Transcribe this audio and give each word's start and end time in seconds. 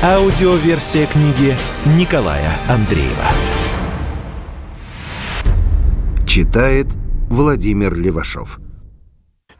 Аудиоверсия 0.00 1.08
книги 1.08 1.56
Николая 1.98 2.52
Андреева. 2.68 3.26
Читает 6.24 6.86
Владимир 7.28 7.96
Левашов. 7.96 8.60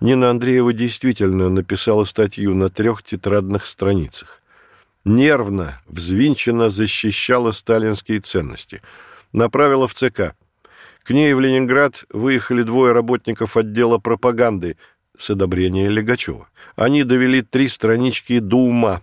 Нина 0.01 0.31
Андреева 0.31 0.73
действительно 0.73 1.49
написала 1.49 2.05
статью 2.05 2.55
на 2.55 2.71
трех 2.71 3.03
тетрадных 3.03 3.67
страницах. 3.67 4.41
Нервно, 5.05 5.83
взвинченно 5.89 6.71
защищала 6.71 7.51
сталинские 7.51 8.21
ценности. 8.21 8.81
Направила 9.33 9.89
в 9.89 9.95
ЦК. 9.95 10.37
К 11.03 11.11
ней 11.11 11.35
в 11.35 11.41
Ленинград 11.41 12.05
выехали 12.13 12.63
двое 12.63 12.93
работников 12.93 13.57
отдела 13.57 13.99
пропаганды 13.99 14.77
с 15.19 15.31
одобрения 15.31 15.89
Легачева. 15.89 16.49
Они 16.77 17.03
довели 17.03 17.43
три 17.43 17.69
странички 17.69 18.39
до 18.39 18.59
ума, 18.59 19.03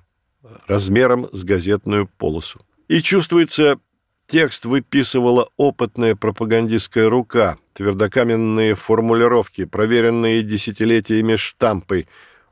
размером 0.68 1.28
с 1.32 1.44
газетную 1.44 2.08
полосу. 2.08 2.60
И 2.88 3.02
чувствуется, 3.02 3.80
текст 4.28 4.66
выписывала 4.66 5.50
опытная 5.58 6.16
пропагандистская 6.16 7.10
рука, 7.10 7.58
твердокаменные 7.74 8.76
формулировки, 8.76 9.66
проверенные 9.66 10.44
десятилетиями 10.44 11.36
штампы, 11.36 12.08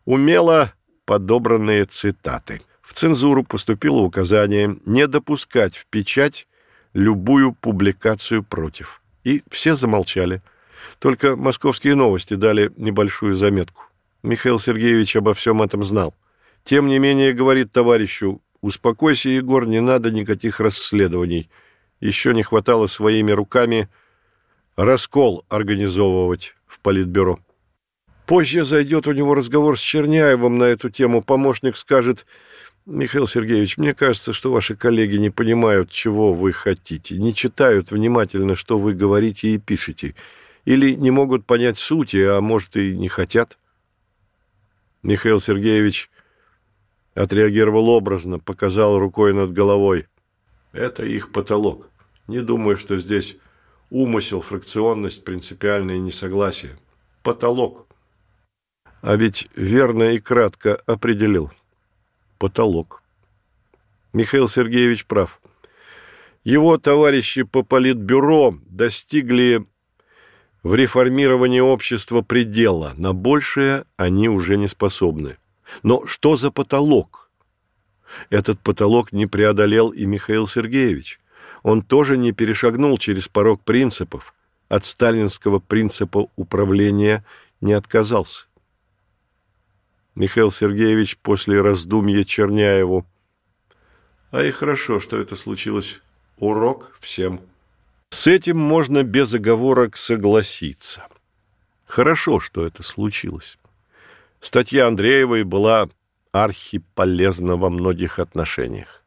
умело 0.06 0.74
подобранные 1.06 1.86
цитаты. 1.86 2.62
В 2.82 2.94
цензуру 2.94 3.44
поступило 3.44 4.00
указание 4.00 4.78
не 4.86 5.08
допускать 5.08 5.78
в 5.78 5.86
печать 5.88 6.48
любую 6.94 7.54
публикацию 7.54 8.44
против. 8.44 9.02
И 9.24 9.44
все 9.50 9.76
замолчали. 9.76 10.42
Только 11.00 11.36
московские 11.36 11.96
новости 11.96 12.36
дали 12.36 12.72
небольшую 12.78 13.36
заметку. 13.36 13.86
Михаил 14.22 14.60
Сергеевич 14.60 15.16
обо 15.16 15.34
всем 15.34 15.62
этом 15.62 15.84
знал. 15.84 16.14
Тем 16.64 16.88
не 16.88 16.98
менее, 16.98 17.34
говорит 17.34 17.72
товарищу, 17.72 18.42
успокойся, 18.62 19.30
Егор, 19.30 19.68
не 19.68 19.82
надо 19.82 20.12
никаких 20.12 20.60
расследований. 20.60 21.50
Еще 22.00 22.34
не 22.34 22.44
хватало 22.44 22.88
своими 22.88 23.32
руками 23.32 23.90
раскол 24.76 25.46
организовывать 25.50 26.56
в 26.66 26.80
политбюро. 26.80 27.40
Позже 28.26 28.64
зайдет 28.64 29.08
у 29.08 29.12
него 29.12 29.36
разговор 29.36 29.78
с 29.78 29.82
Черняевым 29.82 30.58
на 30.58 30.64
эту 30.64 30.90
тему. 30.90 31.22
Помощник 31.22 31.76
скажет, 31.76 32.26
Михаил 32.86 33.28
Сергеевич, 33.28 33.78
мне 33.78 33.94
кажется, 33.94 34.32
что 34.32 34.52
ваши 34.52 34.76
коллеги 34.76 35.18
не 35.18 35.30
понимают, 35.30 35.92
чего 35.92 36.34
вы 36.34 36.54
хотите, 36.54 37.18
не 37.18 37.34
читают 37.34 37.92
внимательно, 37.92 38.56
что 38.56 38.80
вы 38.80 38.94
говорите 38.94 39.50
и 39.50 39.58
пишете, 39.58 40.16
или 40.64 40.94
не 40.94 41.12
могут 41.12 41.46
понять 41.46 41.78
сути, 41.78 42.24
а 42.24 42.40
может 42.40 42.78
и 42.78 42.96
не 42.96 43.10
хотят. 43.10 43.58
Михаил 45.02 45.42
Сергеевич 45.42 46.10
Отреагировал 47.16 47.90
образно, 47.90 48.40
показал 48.40 48.98
рукой 48.98 49.34
над 49.34 49.54
головой. 49.54 50.08
Это 50.72 51.06
их 51.06 51.32
потолок. 51.32 51.90
Не 52.28 52.42
думаю, 52.42 52.78
что 52.78 52.98
здесь 52.98 53.38
умысел, 53.90 54.42
фракционность, 54.42 55.24
принципиальное 55.24 56.00
несогласие. 56.00 56.78
Потолок. 57.22 57.88
А 59.02 59.16
ведь 59.16 59.48
верно 59.56 60.14
и 60.14 60.20
кратко 60.20 60.76
определил. 60.88 61.52
Потолок. 62.40 63.04
Михаил 64.14 64.48
Сергеевич 64.48 65.06
прав. 65.06 65.40
Его 66.44 66.78
товарищи 66.78 67.44
по 67.44 67.64
политбюро 67.64 68.58
достигли 68.66 69.66
в 70.64 70.76
реформировании 70.76 71.60
общества 71.60 72.22
предела. 72.22 72.94
На 72.98 73.14
большее 73.14 73.86
они 73.98 74.30
уже 74.30 74.58
не 74.58 74.68
способны. 74.68 75.38
Но 75.82 76.06
что 76.06 76.36
за 76.36 76.52
потолок? 76.52 77.30
Этот 78.30 78.60
потолок 78.60 79.12
не 79.12 79.26
преодолел 79.26 79.90
и 79.90 80.06
Михаил 80.06 80.48
Сергеевич. 80.48 81.20
Он 81.64 81.82
тоже 81.82 82.18
не 82.18 82.32
перешагнул 82.32 82.98
через 82.98 83.28
порог 83.28 83.64
принципов. 83.64 84.34
От 84.70 84.86
сталинского 84.86 85.60
принципа 85.60 86.28
управления 86.36 87.24
не 87.62 87.74
отказался. 87.74 88.46
Михаил 90.16 90.52
Сергеевич 90.52 91.18
после 91.18 91.62
раздумья 91.62 92.24
Черняеву. 92.24 93.06
А 94.32 94.44
и 94.44 94.52
хорошо, 94.52 95.00
что 95.00 95.20
это 95.20 95.36
случилось. 95.36 96.02
Урок 96.38 96.98
всем. 97.00 97.42
С 98.10 98.28
этим 98.28 98.58
можно 98.58 99.04
без 99.04 99.34
оговорок 99.34 99.98
согласиться. 99.98 101.08
Хорошо, 101.86 102.40
что 102.40 102.66
это 102.66 102.84
случилось. 102.84 103.58
Статья 104.44 104.88
Андреевой 104.88 105.44
была 105.46 105.88
архиполезна 106.34 107.56
во 107.56 107.70
многих 107.70 108.20
отношениях. 108.20 109.02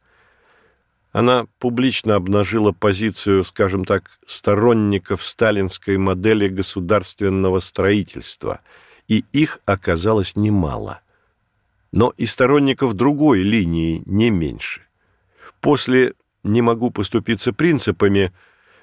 Она 1.11 1.45
публично 1.59 2.15
обнажила 2.15 2.71
позицию, 2.71 3.43
скажем 3.43 3.85
так, 3.85 4.17
сторонников 4.25 5.23
сталинской 5.23 5.97
модели 5.97 6.49
государственного 6.49 7.59
строительства, 7.59 8.61
и 9.07 9.25
их 9.31 9.59
оказалось 9.65 10.35
немало. 10.35 11.01
Но 11.91 12.15
и 12.17 12.25
сторонников 12.25 12.95
другой 12.95 13.43
линии 13.43 14.01
не 14.07 14.31
меньше. 14.31 14.81
После 15.61 16.15
«не 16.43 16.63
могу 16.63 16.89
поступиться 16.89 17.53
принципами» 17.53 18.33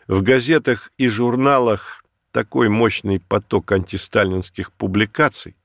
в 0.06 0.22
газетах 0.22 0.92
и 0.98 1.08
журналах 1.08 2.04
такой 2.30 2.68
мощный 2.68 3.18
поток 3.18 3.72
антисталинских 3.72 4.70
публикаций, 4.70 5.56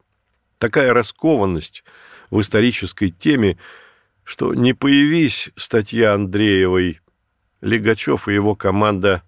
такая 0.59 0.93
раскованность 0.93 1.83
в 2.29 2.39
исторической 2.39 3.09
теме, 3.09 3.57
что 4.23 4.53
не 4.53 4.73
появись 4.73 5.49
статья 5.55 6.13
Андреевой, 6.13 6.99
Легачев 7.61 8.27
и 8.27 8.33
его 8.33 8.55
команда 8.55 9.23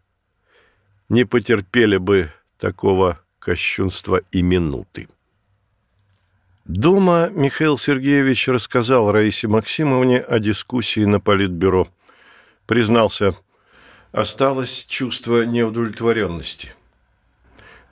не 1.09 1.25
потерпели 1.25 1.97
бы 1.97 2.31
такого 2.57 3.19
кощунства 3.39 4.21
и 4.31 4.41
минуты. 4.41 5.09
Дома 6.63 7.29
Михаил 7.33 7.77
Сергеевич 7.77 8.47
рассказал 8.47 9.11
Раисе 9.11 9.47
Максимовне 9.47 10.19
о 10.19 10.39
дискуссии 10.39 11.03
на 11.03 11.19
Политбюро. 11.19 11.89
Признался, 12.67 13.35
осталось 14.11 14.85
чувство 14.87 15.41
неудовлетворенности– 15.41 16.73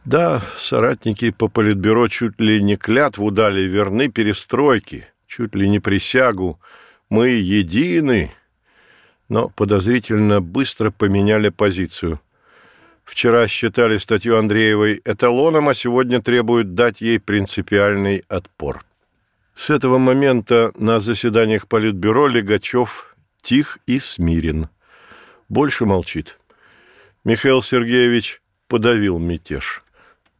да, 0.05 0.41
соратники 0.57 1.31
по 1.31 1.47
политбюро 1.47 2.07
чуть 2.07 2.39
ли 2.39 2.61
не 2.61 2.75
клятву 2.75 3.31
дали 3.31 3.61
верны 3.61 4.09
перестройки, 4.09 5.07
чуть 5.27 5.55
ли 5.55 5.69
не 5.69 5.79
присягу. 5.79 6.59
Мы 7.09 7.29
едины, 7.29 8.31
но 9.27 9.49
подозрительно 9.49 10.41
быстро 10.41 10.91
поменяли 10.91 11.49
позицию. 11.49 12.19
Вчера 13.03 13.47
считали 13.47 13.97
статью 13.97 14.37
Андреевой 14.37 15.01
эталоном, 15.03 15.69
а 15.69 15.73
сегодня 15.73 16.21
требуют 16.21 16.75
дать 16.75 17.01
ей 17.01 17.19
принципиальный 17.19 18.23
отпор. 18.27 18.83
С 19.55 19.71
этого 19.71 19.97
момента 19.97 20.71
на 20.77 20.99
заседаниях 20.99 21.67
Политбюро 21.67 22.27
Легачев 22.27 23.15
тих 23.41 23.79
и 23.87 23.99
смирен. 23.99 24.69
Больше 25.49 25.85
молчит. 25.85 26.37
Михаил 27.23 27.61
Сергеевич 27.63 28.41
подавил 28.67 29.17
мятеж. 29.19 29.83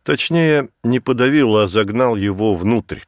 Точнее, 0.04 0.70
не 0.84 1.00
подавил, 1.00 1.58
а 1.58 1.68
загнал 1.68 2.16
его 2.16 2.54
внутрь. 2.56 3.00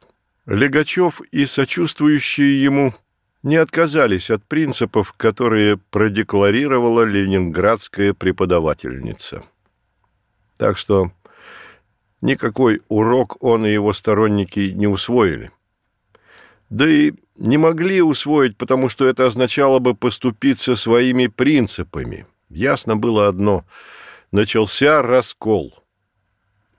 Легачев 0.46 1.20
и 1.30 1.46
сочувствующие 1.46 2.62
ему 2.62 2.94
не 3.42 3.56
отказались 3.56 4.30
от 4.30 4.44
принципов, 4.44 5.12
которые 5.12 5.78
продекларировала 5.78 7.02
ленинградская 7.02 8.12
преподавательница. 8.12 9.44
Так 10.58 10.78
что 10.78 11.12
никакой 12.20 12.82
урок 12.88 13.42
он 13.42 13.66
и 13.66 13.72
его 13.72 13.92
сторонники 13.92 14.72
не 14.74 14.86
усвоили. 14.86 15.50
Да 16.70 16.88
и 16.88 17.12
не 17.36 17.58
могли 17.58 18.02
усвоить, 18.02 18.56
потому 18.56 18.88
что 18.88 19.06
это 19.06 19.26
означало 19.26 19.78
бы 19.78 19.94
поступиться 19.94 20.76
своими 20.76 21.26
принципами. 21.26 22.26
Ясно 22.48 22.96
было 22.96 23.28
одно– 23.28 23.64
начался 24.30 25.02
раскол– 25.02 25.74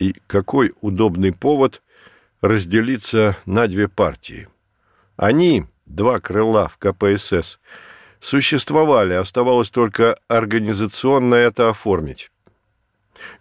и 0.03 0.15
какой 0.27 0.73
удобный 0.81 1.31
повод 1.31 1.81
разделиться 2.41 3.37
на 3.45 3.67
две 3.67 3.87
партии. 3.87 4.49
Они, 5.15 5.65
два 5.85 6.19
крыла 6.19 6.67
в 6.67 6.77
КПСС, 6.77 7.59
существовали, 8.19 9.13
оставалось 9.13 9.71
только 9.71 10.17
организационно 10.27 11.35
это 11.35 11.69
оформить. 11.69 12.31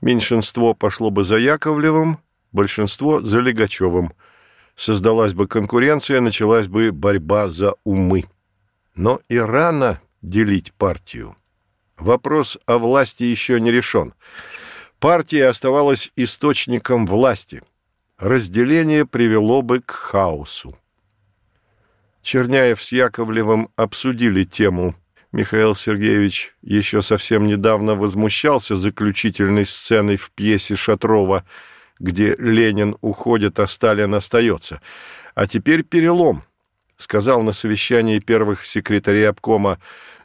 Меньшинство 0.01 0.75
пошло 0.75 1.11
бы 1.11 1.25
за 1.25 1.39
Яковлевым, 1.39 2.21
большинство– 2.53 3.21
за 3.23 3.41
Легачевым. 3.41 4.13
Создалась 4.77 5.35
бы 5.35 5.49
конкуренция, 5.49 6.21
началась 6.21 6.69
бы 6.69 6.93
борьба 6.93 7.49
за 7.49 7.75
умы. 7.85 8.25
Но 8.95 9.21
и 9.29 9.37
рано 9.39 10.01
делить 10.23 10.73
партию. 10.75 11.37
Вопрос 11.99 12.59
о 12.67 12.79
власти 12.79 13.25
еще 13.25 13.61
не 13.61 13.73
решен. 13.73 14.15
Партия 15.03 15.49
оставалась 15.49 16.13
источником 16.15 17.07
власти. 17.07 17.61
Разделение 18.19 19.05
привело 19.05 19.61
бы 19.61 19.81
к 19.81 19.91
хаосу. 19.91 20.79
Черняев 22.23 22.81
с 22.81 22.93
Яковлевым 22.93 23.71
обсудили 23.75 24.45
тему. 24.45 24.95
Михаил 25.33 25.75
Сергеевич 25.75 26.55
еще 26.63 27.03
совсем 27.03 27.49
недавно 27.49 27.97
возмущался 27.97 28.77
заключительной 28.77 29.67
сценой 29.67 30.15
в 30.15 30.31
пьесе 30.31 30.77
Шатрова, 30.77 31.45
где 31.99 32.37
Ленин 32.39 32.95
уходит, 33.01 33.59
а 33.59 33.67
Сталин 33.67 34.15
остается. 34.15 34.81
А 35.35 35.49
теперь 35.49 35.83
перелом, 35.83 36.45
сказал 36.97 37.43
на 37.43 37.51
совещании 37.51 38.21
первых 38.21 38.65
секретарей 38.65 39.29
обкома, 39.29 39.81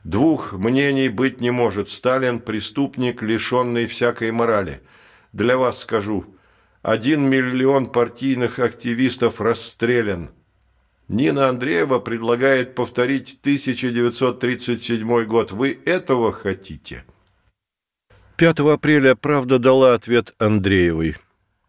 Двух 0.07 0.54
мнений 0.54 1.09
быть 1.09 1.42
не 1.42 1.51
может. 1.51 1.89
Сталин– 1.89 2.39
преступник, 2.48 3.21
лишенный 3.21 3.88
всякой 3.88 4.31
морали. 4.31 4.81
Для 5.33 5.57
вас 5.57 5.81
скажу, 5.81 6.33
один 6.81 7.30
миллион 7.30 7.88
партийных 7.88 8.59
активистов 8.59 9.42
расстрелян. 9.42 10.30
Нина 11.09 11.50
Андреева 11.50 12.00
предлагает 12.00 12.74
повторить 12.74 13.39
1937 13.42 15.25
год. 15.25 15.51
Вы 15.51 15.77
этого 15.83 16.31
хотите? 16.31 17.03
5 18.38 18.60
апреля 18.62 19.13
«Правда» 19.13 19.60
дала 19.60 19.94
ответ 19.94 20.33
Андреевой. 20.39 21.18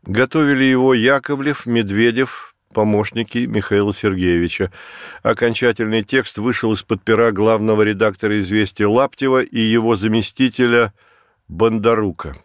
Готовили 0.05 0.63
его 0.63 0.95
Яковлев, 0.95 1.67
Медведев, 1.67 2.55
помощники 2.73 3.39
Михаила 3.39 3.93
Сергеевича. 3.93 4.71
Окончательный 5.23 6.03
текст 6.03 6.39
вышел 6.39 6.73
из-под 6.73 7.03
пера 7.03 7.33
главного 7.33 7.83
редактора 7.83 8.41
«Известия» 8.41 8.89
Лаптева 8.89 9.43
и 9.43 9.61
его 9.61 9.97
заместителя 9.97 10.93
Бондарука. 11.49 12.37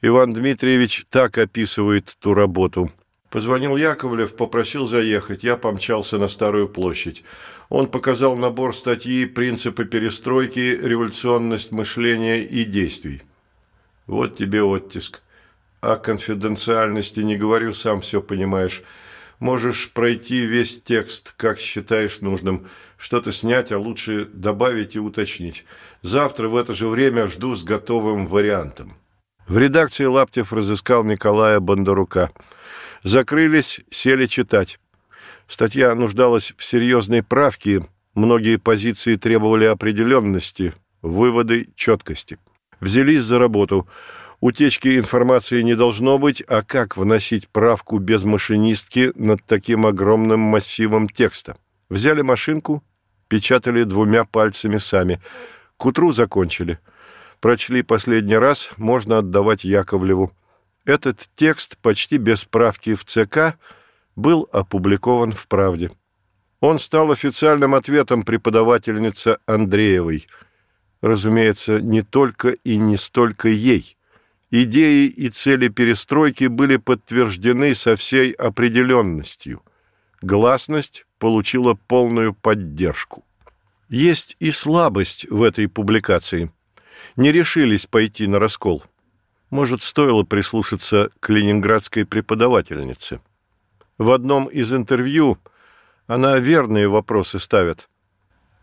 Иван 0.00 0.32
Дмитриевич 0.32 1.06
так 1.10 1.38
описывает 1.38 2.16
ту 2.20 2.34
работу– 2.34 2.90
Позвонил 3.32 3.76
Яковлев, 3.76 4.36
попросил 4.36 4.86
заехать. 4.86 5.42
Я 5.42 5.56
помчался 5.56 6.18
на 6.18 6.28
Старую 6.28 6.68
площадь. 6.68 7.24
Он 7.70 7.86
показал 7.86 8.36
набор 8.36 8.76
статьи 8.76 9.24
«Принципы 9.24 9.86
перестройки, 9.86 10.78
революционность 10.82 11.72
мышления 11.72 12.44
и 12.44 12.66
действий». 12.66 13.22
Вот 14.06 14.36
тебе 14.36 14.62
оттиск. 14.62 15.22
О 15.80 15.96
конфиденциальности 15.96 17.20
не 17.20 17.38
говорю, 17.38 17.72
сам 17.72 18.02
все 18.02 18.20
понимаешь. 18.20 18.82
Можешь 19.42 19.90
пройти 19.90 20.46
весь 20.46 20.80
текст, 20.82 21.34
как 21.36 21.58
считаешь 21.58 22.20
нужным. 22.20 22.68
Что-то 22.96 23.32
снять, 23.32 23.72
а 23.72 23.78
лучше 23.78 24.24
добавить 24.32 24.94
и 24.94 25.00
уточнить. 25.00 25.64
Завтра 26.02 26.48
в 26.48 26.56
это 26.56 26.74
же 26.74 26.86
время 26.86 27.26
жду 27.26 27.54
с 27.54 27.64
готовым 27.64 28.26
вариантом. 28.26 28.96
В 29.48 29.58
редакции 29.58 30.04
Лаптев 30.04 30.52
разыскал 30.52 31.04
Николая 31.04 31.60
Бондарука– 31.60 32.30
Закрылись, 33.02 33.80
сели 33.90 34.26
читать. 34.26 34.78
Статья 35.48 35.94
нуждалась 35.94 36.54
в 36.56 36.64
серьезной 36.64 37.24
правке, 37.24 37.84
многие 38.14 38.58
позиции 38.58 39.16
требовали 39.16 39.64
определенности, 39.64 40.72
выводы– 41.02 41.68
четкости. 41.74 42.38
Взялись 42.80 43.24
за 43.24 43.40
работу. 43.40 43.88
Утечки 44.42 44.98
информации 44.98 45.62
не 45.62 45.76
должно 45.76 46.18
быть, 46.18 46.40
а 46.48 46.62
как 46.62 46.96
вносить 46.96 47.48
правку 47.48 47.98
без 47.98 48.24
машинистки 48.24 49.12
над 49.14 49.44
таким 49.44 49.86
огромным 49.86 50.40
массивом 50.40 51.08
текста? 51.08 51.56
Взяли 51.88 52.22
машинку, 52.22 52.82
печатали 53.28 53.84
двумя 53.84 54.24
пальцами 54.24 54.78
сами. 54.78 55.20
К 55.76 55.86
утру 55.86 56.10
закончили. 56.10 56.80
Прочли 57.38 57.84
последний 57.84 58.36
раз, 58.36 58.70
можно 58.78 59.18
отдавать 59.18 59.62
Яковлеву. 59.62 60.32
Этот 60.84 61.30
текст 61.36 61.78
почти 61.78 62.16
без 62.16 62.40
справки 62.40 62.96
в 62.96 63.04
ЦК 63.04 63.56
был 64.16 64.48
опубликован 64.52 65.30
в 65.30 65.46
«Правде». 65.46 65.92
Он 66.58 66.80
стал 66.80 67.12
официальным 67.12 67.76
ответом 67.76 68.24
преподавательницы 68.24 69.38
Андреевой. 69.46 70.26
Разумеется, 71.00 71.80
не 71.80 72.02
только 72.02 72.48
и 72.48 72.76
не 72.76 72.96
столько 72.96 73.48
ей. 73.48 73.96
Идеи 74.52 75.06
и 75.06 75.28
цели 75.30 75.66
перестройки 75.66 76.44
были 76.44 76.76
подтверждены 76.76 77.74
со 77.74 77.96
всей 77.96 78.30
определенностью. 78.30 79.60
Гласность 80.20 81.06
получила 81.18 81.74
полную 81.74 82.32
поддержку. 82.34 83.24
Есть 83.88 84.36
и 84.38 84.52
слабость 84.52 85.26
в 85.28 85.42
этой 85.42 85.66
публикации. 85.68 86.52
Не 87.16 87.32
решились 87.32 87.86
пойти 87.86 88.28
на 88.28 88.38
раскол– 88.38 88.84
может, 89.52 89.82
стоило 89.82 90.22
прислушаться 90.22 91.10
к 91.20 91.28
ленинградской 91.28 92.06
преподавательнице. 92.06 93.20
В 93.98 94.10
одном 94.10 94.46
из 94.46 94.72
интервью 94.72 95.36
она 96.06 96.38
верные 96.38 96.88
вопросы 96.88 97.38
ставит. 97.38 97.90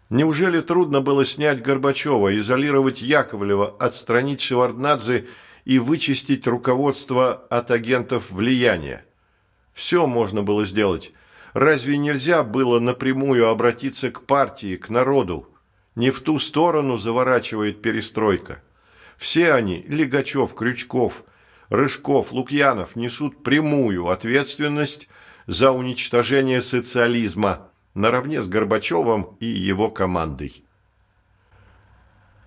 Неужели 0.09 0.61
трудно 0.61 1.01
было 1.01 1.25
снять 1.25 1.61
Горбачева, 1.61 2.35
изолировать 2.35 3.03
Яковлева, 3.03 3.75
отстранить 3.79 4.41
Шеварднадзе 4.41 5.27
и 5.69 5.77
вычистить 5.77 6.47
руководство 6.47 7.45
от 7.51 7.69
агентов 7.69 8.31
влияния? 8.31 9.05
Все 9.71 10.07
можно 10.07 10.41
было 10.41 10.65
сделать. 10.65 11.13
Разве 11.53 11.97
нельзя 11.97 12.43
было 12.43 12.79
напрямую 12.79 13.47
обратиться 13.47 14.09
к 14.09 14.25
партии, 14.25 14.77
к 14.77 14.89
народу? 14.89 15.47
Не 15.93 16.09
в 16.09 16.21
ту 16.21 16.39
сторону 16.39 16.97
заворачивает 16.97 17.83
перестройка. 17.83 18.63
Все 19.15 19.53
они, 19.53 19.85
Легачев, 19.87 20.55
Крючков, 20.55 21.23
Рыжков, 21.69 22.31
Лукьянов, 22.31 22.95
несут 22.95 23.43
прямую 23.43 24.07
ответственность 24.07 25.07
за 25.45 25.71
уничтожение 25.71 26.63
социализма 26.63 27.69
наравне 27.93 28.41
с 28.41 28.49
Горбачевым 28.49 29.37
и 29.39 29.45
его 29.45 29.91
командой. 29.91 30.63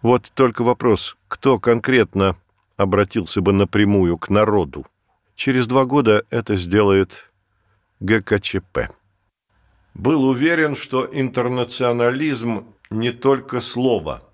Вот 0.00 0.32
только 0.34 0.64
вопрос, 0.64 1.16
кто 1.28 1.60
конкретно 1.60 2.36
обратился 2.82 3.40
бы 3.40 3.52
напрямую 3.52 4.18
к 4.18 4.28
народу? 4.28 4.86
Через 5.34 5.66
два 5.66 5.84
года 5.84 6.24
это 6.30 6.56
сделает 6.56 7.32
ГКЧП. 8.00 8.90
Был 9.94 10.24
уверен, 10.24 10.76
что 10.76 11.08
интернационализм 11.10 12.66
не 12.90 13.10
только 13.12 13.60
слово– 13.60 14.22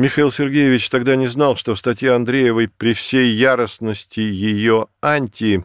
Михаил 0.00 0.30
Сергеевич 0.30 0.88
тогда 0.88 1.14
не 1.14 1.26
знал, 1.26 1.56
что 1.56 1.74
в 1.74 1.78
статье 1.78 2.14
Андреевой 2.14 2.68
при 2.68 2.94
всей 2.94 3.32
яростности 3.32 4.20
ее 4.20 4.86
анти 5.02 5.62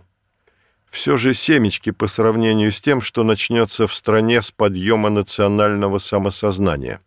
все 0.90 1.16
же 1.16 1.34
семечки 1.34 1.92
по 1.92 2.08
сравнению 2.08 2.74
с 2.74 2.82
тем, 2.82 3.00
что 3.00 3.24
начнется 3.24 3.88
в 3.88 3.94
стране 3.94 4.42
с 4.42 4.52
подъема 4.52 5.10
национального 5.10 6.00
самосознания. 6.00 7.00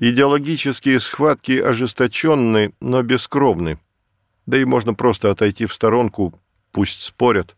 Идеологические 0.00 1.00
схватки 1.00 1.58
ожесточенны, 1.58 2.72
но 2.80 3.02
бескровны. 3.02 3.78
Да 4.46 4.56
и 4.58 4.64
можно 4.64 4.94
просто 4.94 5.30
отойти 5.30 5.66
в 5.66 5.74
сторонку, 5.74 6.40
пусть 6.72 7.02
спорят. 7.02 7.56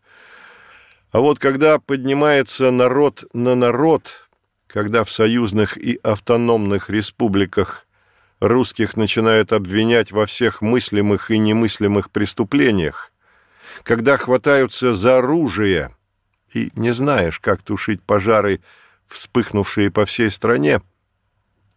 А 1.11 1.19
вот 1.19 1.39
когда 1.39 1.79
поднимается 1.79 2.71
народ 2.71 3.23
на 3.33 3.55
народ, 3.55 4.27
когда 4.67 5.03
в 5.03 5.11
союзных 5.11 5.77
и 5.77 5.99
автономных 6.03 6.89
республиках– 6.89 7.85
русских 8.41 8.97
начинают 8.97 9.53
обвинять 9.53 10.11
во 10.11 10.25
всех 10.25 10.61
мыслимых 10.61 11.31
и 11.31 11.37
немыслимых 11.37 12.09
преступлениях, 12.09 13.13
когда 13.83 14.17
хватаются 14.17 14.93
за 14.93 15.19
оружие 15.19 15.95
и 16.51 16.71
не 16.75 16.91
знаешь, 16.91 17.39
как 17.39 17.61
тушить 17.61 18.01
пожары, 18.01 18.59
вспыхнувшие 19.05 19.91
по 19.91 20.05
всей 20.05 20.31
стране, 20.31 20.81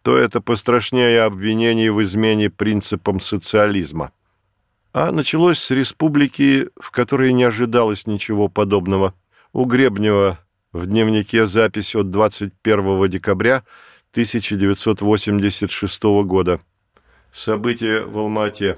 то 0.05 0.15
это 0.17 0.39
пострашнее 0.39 1.23
обвинений 1.23 1.89
в 1.89 2.01
измене 2.03 2.49
принципам 2.49 3.19
социализма. 3.19 4.11
А 4.93 5.11
началось 5.11 5.59
с 5.59 5.71
республики, 5.71 6.69
в 6.79 6.91
которой 6.91 7.33
не 7.33 7.43
ожидалось 7.43 8.07
ничего 8.07 8.47
подобного. 8.47 9.13
У 9.51 9.65
Гребнева 9.65 10.39
в 10.71 10.85
дневнике 10.85 11.47
запись 11.47 11.95
от 11.95 12.11
21 12.11 13.09
декабря– 13.09 13.63
1986 14.15 16.03
года. 16.23 16.61
События 17.33 17.99
в 17.99 18.17
Алмате. 18.17 18.77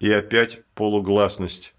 И 0.00 0.10
опять 0.10 0.62
полугласность. 0.74 1.72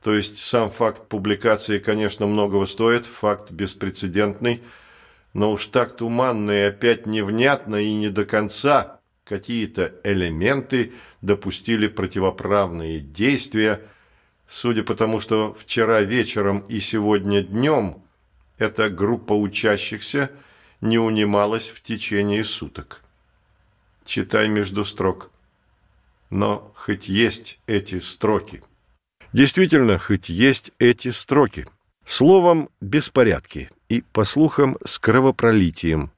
То 0.00 0.14
есть 0.14 0.38
сам 0.38 0.70
факт 0.70 1.08
публикации, 1.08 1.80
конечно, 1.80 2.28
многого 2.28 2.66
стоит, 2.66 3.06
факт 3.06 3.50
беспрецедентный, 3.50 4.62
но 5.38 5.52
уж 5.52 5.66
так 5.66 5.96
туманно 5.96 6.50
и 6.50 6.62
опять 6.62 7.06
невнятно 7.06 7.76
и 7.76 7.94
не 7.94 8.08
до 8.08 8.26
конца 8.26 9.00
какие-то 9.22 9.94
элементы 10.02 10.94
допустили 11.22 11.86
противоправные 11.86 12.98
действия, 12.98 13.82
судя 14.48 14.82
по 14.82 14.96
тому, 14.96 15.20
что 15.20 15.54
вчера 15.54 16.00
вечером 16.00 16.64
и 16.68 16.80
сегодня 16.80 17.42
днем 17.42 18.02
эта 18.58 18.90
группа 18.90 19.32
учащихся 19.32 20.32
не 20.80 20.98
унималась 20.98 21.68
в 21.68 21.82
течение 21.82 22.42
суток. 22.42 23.04
Читай 24.04 24.48
между 24.48 24.84
строк. 24.84 25.30
Но 26.30 26.72
хоть 26.74 27.08
есть 27.08 27.60
эти 27.68 28.00
строки. 28.00 28.60
Действительно, 29.32 30.00
хоть 30.00 30.30
есть 30.30 30.72
эти 30.80 31.12
строки. 31.12 31.64
Словом, 32.04 32.70
беспорядки 32.80 33.70
и, 33.88 34.02
по 34.12 34.24
слухам, 34.24 34.76
с 34.84 34.98
кровопролитием. 34.98 36.10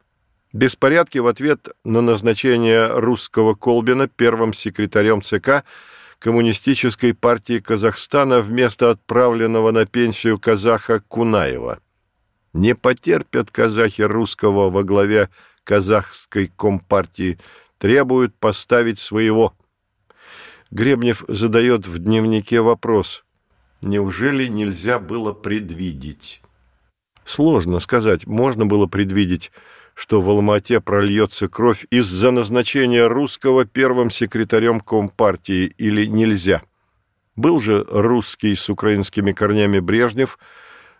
Беспорядки 0.52 1.18
в 1.18 1.26
ответ 1.28 1.68
на 1.84 2.00
назначение 2.00 2.88
русского 2.88 3.54
Колбина 3.54 4.08
первым 4.08 4.52
секретарем 4.52 5.22
ЦК 5.22 5.64
Коммунистической 6.18 7.14
партии 7.14 7.60
Казахстана 7.60 8.40
вместо 8.40 8.90
отправленного 8.90 9.70
на 9.70 9.86
пенсию 9.86 10.38
казаха 10.38 11.00
Кунаева. 11.00 11.78
Не 12.52 12.74
потерпят 12.74 13.50
казахи 13.50 14.02
русского 14.02 14.68
во 14.68 14.82
главе 14.82 15.30
казахской 15.64 16.52
компартии, 16.54 17.38
требуют 17.78 18.34
поставить 18.34 18.98
своего. 18.98 19.54
Гребнев 20.70 21.24
задает 21.26 21.86
в 21.86 21.98
дневнике 21.98 22.60
вопрос. 22.60 23.24
Неужели 23.80 24.46
нельзя 24.46 24.98
было 24.98 25.32
предвидеть? 25.32 26.42
Сложно 27.30 27.78
сказать, 27.78 28.26
можно 28.26 28.66
было 28.66 28.88
предвидеть, 28.88 29.52
что 29.94 30.20
в 30.20 30.28
Алмате 30.28 30.80
прольется 30.80 31.46
кровь 31.46 31.86
из-за 31.88 32.32
назначения 32.32 33.06
русского 33.06 33.64
первым 33.64 34.10
секретарем 34.10 34.80
Компартии 34.80 35.72
или 35.78 36.06
нельзя. 36.06 36.60
Был 37.36 37.60
же 37.60 37.86
русский 37.88 38.56
с 38.56 38.68
украинскими 38.68 39.30
корнями 39.30 39.78
Брежнев 39.78 40.40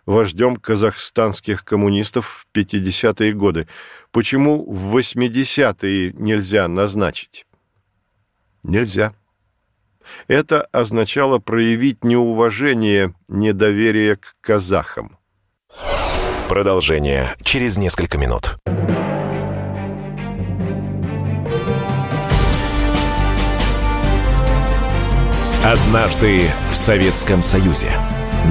вождем 0.05 0.55
казахстанских 0.55 1.65
коммунистов 1.65 2.47
в 2.47 2.57
50-е 2.57 3.33
годы. 3.33 3.67
Почему 4.13 4.63
в 4.71 4.95
80-е 4.95 6.13
нельзя 6.13 6.69
назначить? 6.69 7.45
Нельзя. 8.63 9.13
Это 10.29 10.61
означало 10.71 11.39
проявить 11.39 12.05
неуважение, 12.05 13.13
недоверие 13.27 14.15
к 14.15 14.37
казахам. 14.39 15.17
Продолжение 16.51 17.33
через 17.43 17.77
несколько 17.77 18.17
минут. 18.17 18.57
Однажды 25.63 26.41
в 26.69 26.75
Советском 26.75 27.41
Союзе. 27.41 27.87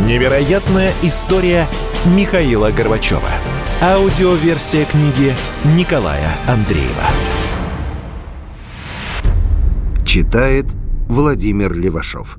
Невероятная 0.06 0.94
история 1.02 1.66
Михаила 2.16 2.70
Горбачева. 2.70 3.20
Аудиоверсия 3.82 4.86
книги 4.86 5.34
Николая 5.76 6.30
Андреева. 6.48 7.04
Читает 10.06 10.64
Владимир 11.06 11.74
Левашов. 11.74 12.38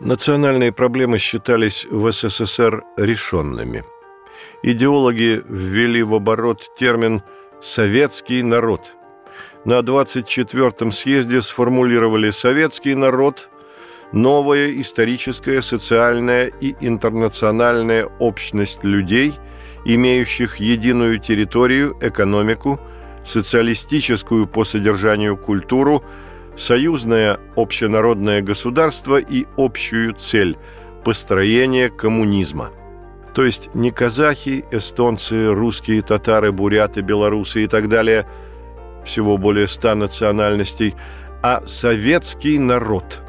Национальные 0.00 0.72
проблемы 0.72 1.18
считались 1.18 1.84
в 1.90 2.10
СССР 2.10 2.84
решенными– 2.96 3.84
идеологи 4.66 5.42
ввели 5.48 6.02
в 6.02 6.14
оборот 6.14 6.60
термин 6.76 7.22
«советский 7.62 8.42
народ». 8.42 8.94
На 9.64 9.78
24-м 9.80 10.92
съезде 10.92 11.40
сформулировали 11.40 12.30
«советский 12.30 12.94
народ»– 12.94 13.48
новая 14.12 14.80
историческая, 14.80 15.62
социальная 15.62 16.46
и 16.46 16.74
интернациональная 16.80 18.06
общность 18.18 18.82
людей, 18.82 19.34
имеющих 19.84 20.56
единую 20.56 21.20
территорию, 21.20 21.96
экономику, 22.00 22.80
социалистическую 23.24 24.48
по 24.48 24.64
содержанию 24.64 25.36
культуру, 25.36 26.04
союзное 26.56 27.38
общенародное 27.54 28.42
государство 28.42 29.18
и 29.18 29.46
общую 29.56 30.14
цель– 30.14 30.56
построение 31.04 31.88
коммунизма– 31.88 32.70
то 33.36 33.44
есть 33.44 33.74
не 33.74 33.90
казахи, 33.90 34.64
эстонцы, 34.70 35.52
русские, 35.52 36.00
татары, 36.00 36.52
буряты, 36.52 37.02
белорусы 37.02 37.64
и 37.64 37.66
так 37.66 37.86
далее, 37.86 38.26
всего 39.04 39.36
более 39.36 39.68
ста 39.68 39.94
национальностей, 39.94 40.94
а 41.42 41.62
советский 41.66 42.58
народ, 42.58 43.20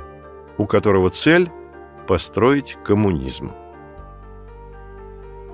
у 0.58 0.66
которого 0.66 1.10
цель– 1.10 1.52
построить 2.08 2.78
коммунизм. 2.86 3.52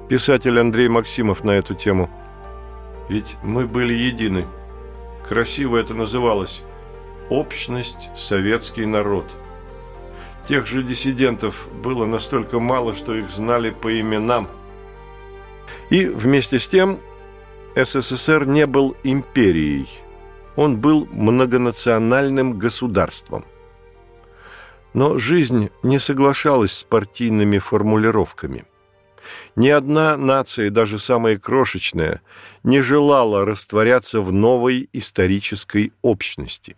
Писатель 0.08 0.60
Андрей 0.60 0.88
Максимов 0.88 1.44
на 1.44 1.58
эту 1.58 1.74
тему. 1.74 2.08
Ведь 3.10 3.38
мы 3.42 3.66
были 3.66 3.96
едины. 3.96 4.46
Красиво 5.28 5.78
это 5.78 5.96
называлось. 5.96 6.62
Общность, 7.32 8.12
советский 8.16 8.86
народ– 8.86 9.26
Тех 10.48 10.68
же 10.68 10.84
диссидентов 10.84 11.68
было 11.82 12.06
настолько 12.06 12.60
мало, 12.60 12.94
что 12.94 13.16
их 13.16 13.30
знали 13.30 13.70
по 13.70 14.00
именам. 14.00 14.50
И 15.90 16.06
вместе 16.06 16.60
с 16.60 16.68
тем 16.68 17.00
СССР 17.76 18.46
не 18.46 18.66
был 18.66 18.96
империей. 19.04 19.88
Он 20.56 20.78
был 20.78 21.08
многонациональным 21.12 22.60
государством. 22.60 23.46
Но 24.94 25.18
жизнь 25.18 25.70
не 25.82 25.98
соглашалась 25.98 26.74
с 26.74 26.84
партийными 26.84 27.58
формулировками. 27.58 28.66
Ни 29.56 29.70
одна 29.70 30.18
нация, 30.18 30.70
даже 30.70 31.00
самая 31.00 31.38
крошечная, 31.38 32.22
не 32.64 32.82
желала 32.82 33.46
растворяться 33.46 34.22
в 34.22 34.32
новой 34.32 34.90
исторической 34.94 35.94
общности. 36.02 36.76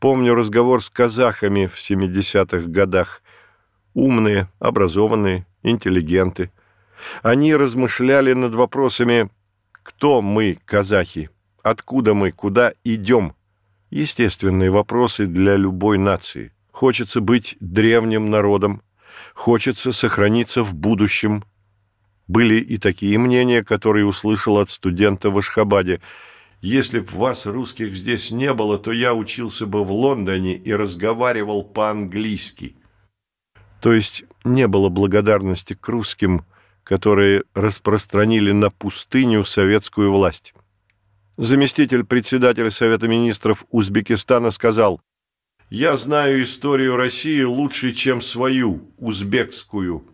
Помню 0.00 0.34
разговор 0.34 0.82
с 0.82 0.90
казахами 0.90 1.66
в 1.66 1.76
70-х 1.76 2.68
годах. 2.68 3.20
Умные, 3.94 4.48
образованные, 4.60 5.44
интеллигенты. 5.64 6.52
Они 7.22 7.54
размышляли 7.54 8.32
над 8.32 8.54
вопросами 8.54 9.28
«Кто 9.72 10.22
мы, 10.22 10.56
казахи? 10.64 11.30
Откуда 11.64 12.14
мы? 12.14 12.30
Куда 12.30 12.72
идем?» 12.84 13.34
Естественные 13.90 14.70
вопросы 14.70 15.26
для 15.26 15.56
любой 15.56 15.98
нации. 15.98 16.52
Хочется 16.70 17.20
быть 17.20 17.56
древним 17.58 18.30
народом, 18.30 18.82
хочется 19.34 19.92
сохраниться 19.92 20.62
в 20.62 20.74
будущем. 20.74 21.44
Были 22.28 22.60
и 22.60 22.78
такие 22.78 23.18
мнения, 23.18 23.64
которые 23.64 24.06
услышал 24.06 24.58
от 24.58 24.70
студента 24.70 25.30
в 25.30 25.38
Ашхабаде– 25.38 26.00
если 26.60 27.00
б 27.00 27.10
вас, 27.12 27.46
русских, 27.46 27.96
здесь 27.96 28.30
не 28.30 28.52
было, 28.52 28.78
то 28.78 28.90
я 28.90 29.14
учился 29.14 29.66
бы 29.66 29.84
в 29.84 29.92
Лондоне 29.92 30.56
и 30.56 30.72
разговаривал 30.72 31.62
по-английски. 31.62 32.76
То 33.80 33.92
есть 33.92 34.24
не 34.44 34.66
было 34.66 34.88
благодарности 34.88 35.74
к 35.74 35.88
русским, 35.88 36.44
которые 36.82 37.44
распространили 37.54 38.50
на 38.50 38.70
пустыню 38.70 39.44
советскую 39.44 40.12
власть. 40.12 40.54
Заместитель 41.36 42.02
председателя 42.02 42.70
Совета 42.70 43.06
министров 43.06 43.64
Узбекистана 43.70 44.50
сказал, 44.50 45.00
«Я 45.70 45.96
знаю 45.96 46.42
историю 46.42 46.96
России 46.96 47.42
лучше, 47.42 47.92
чем 47.92 48.20
свою, 48.20 48.90
узбекскую». 48.96 50.04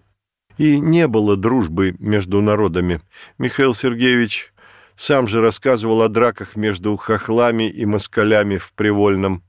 И 0.59 0.79
не 0.79 1.09
было 1.09 1.37
дружбы 1.37 1.97
между 1.99 2.43
народами. 2.43 3.01
Михаил 3.39 3.73
Сергеевич 3.73 4.53
сам 4.97 5.27
же 5.27 5.41
рассказывал 5.41 6.03
о 6.03 6.09
драках 6.09 6.57
между 6.57 6.97
хохлами 6.97 7.69
и 7.69 7.85
москалями 7.85 8.59
в 8.59 8.73
Привольном. 8.75 9.43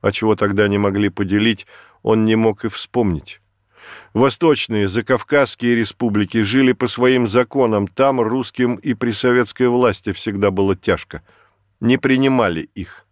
А 0.00 0.12
чего 0.12 0.36
тогда 0.36 0.68
не 0.68 0.78
могли 0.78 1.08
поделить, 1.08 1.66
он 2.02 2.24
не 2.24 2.36
мог 2.36 2.64
и 2.64 2.68
вспомнить. 2.68 3.40
Восточные, 4.14 4.88
закавказские 4.88 5.74
республики 5.74 6.42
жили 6.42 6.72
по 6.72 6.88
своим 6.88 7.26
законам, 7.26 7.88
там 7.88 8.20
русским 8.20 8.76
и 8.76 8.94
при 8.94 9.12
советской 9.12 9.68
власти 9.68 10.12
всегда 10.12 10.50
было 10.50 10.76
тяжко. 10.76 11.22
Не 11.80 11.96
принимали 11.98 12.68
их. 12.74 13.06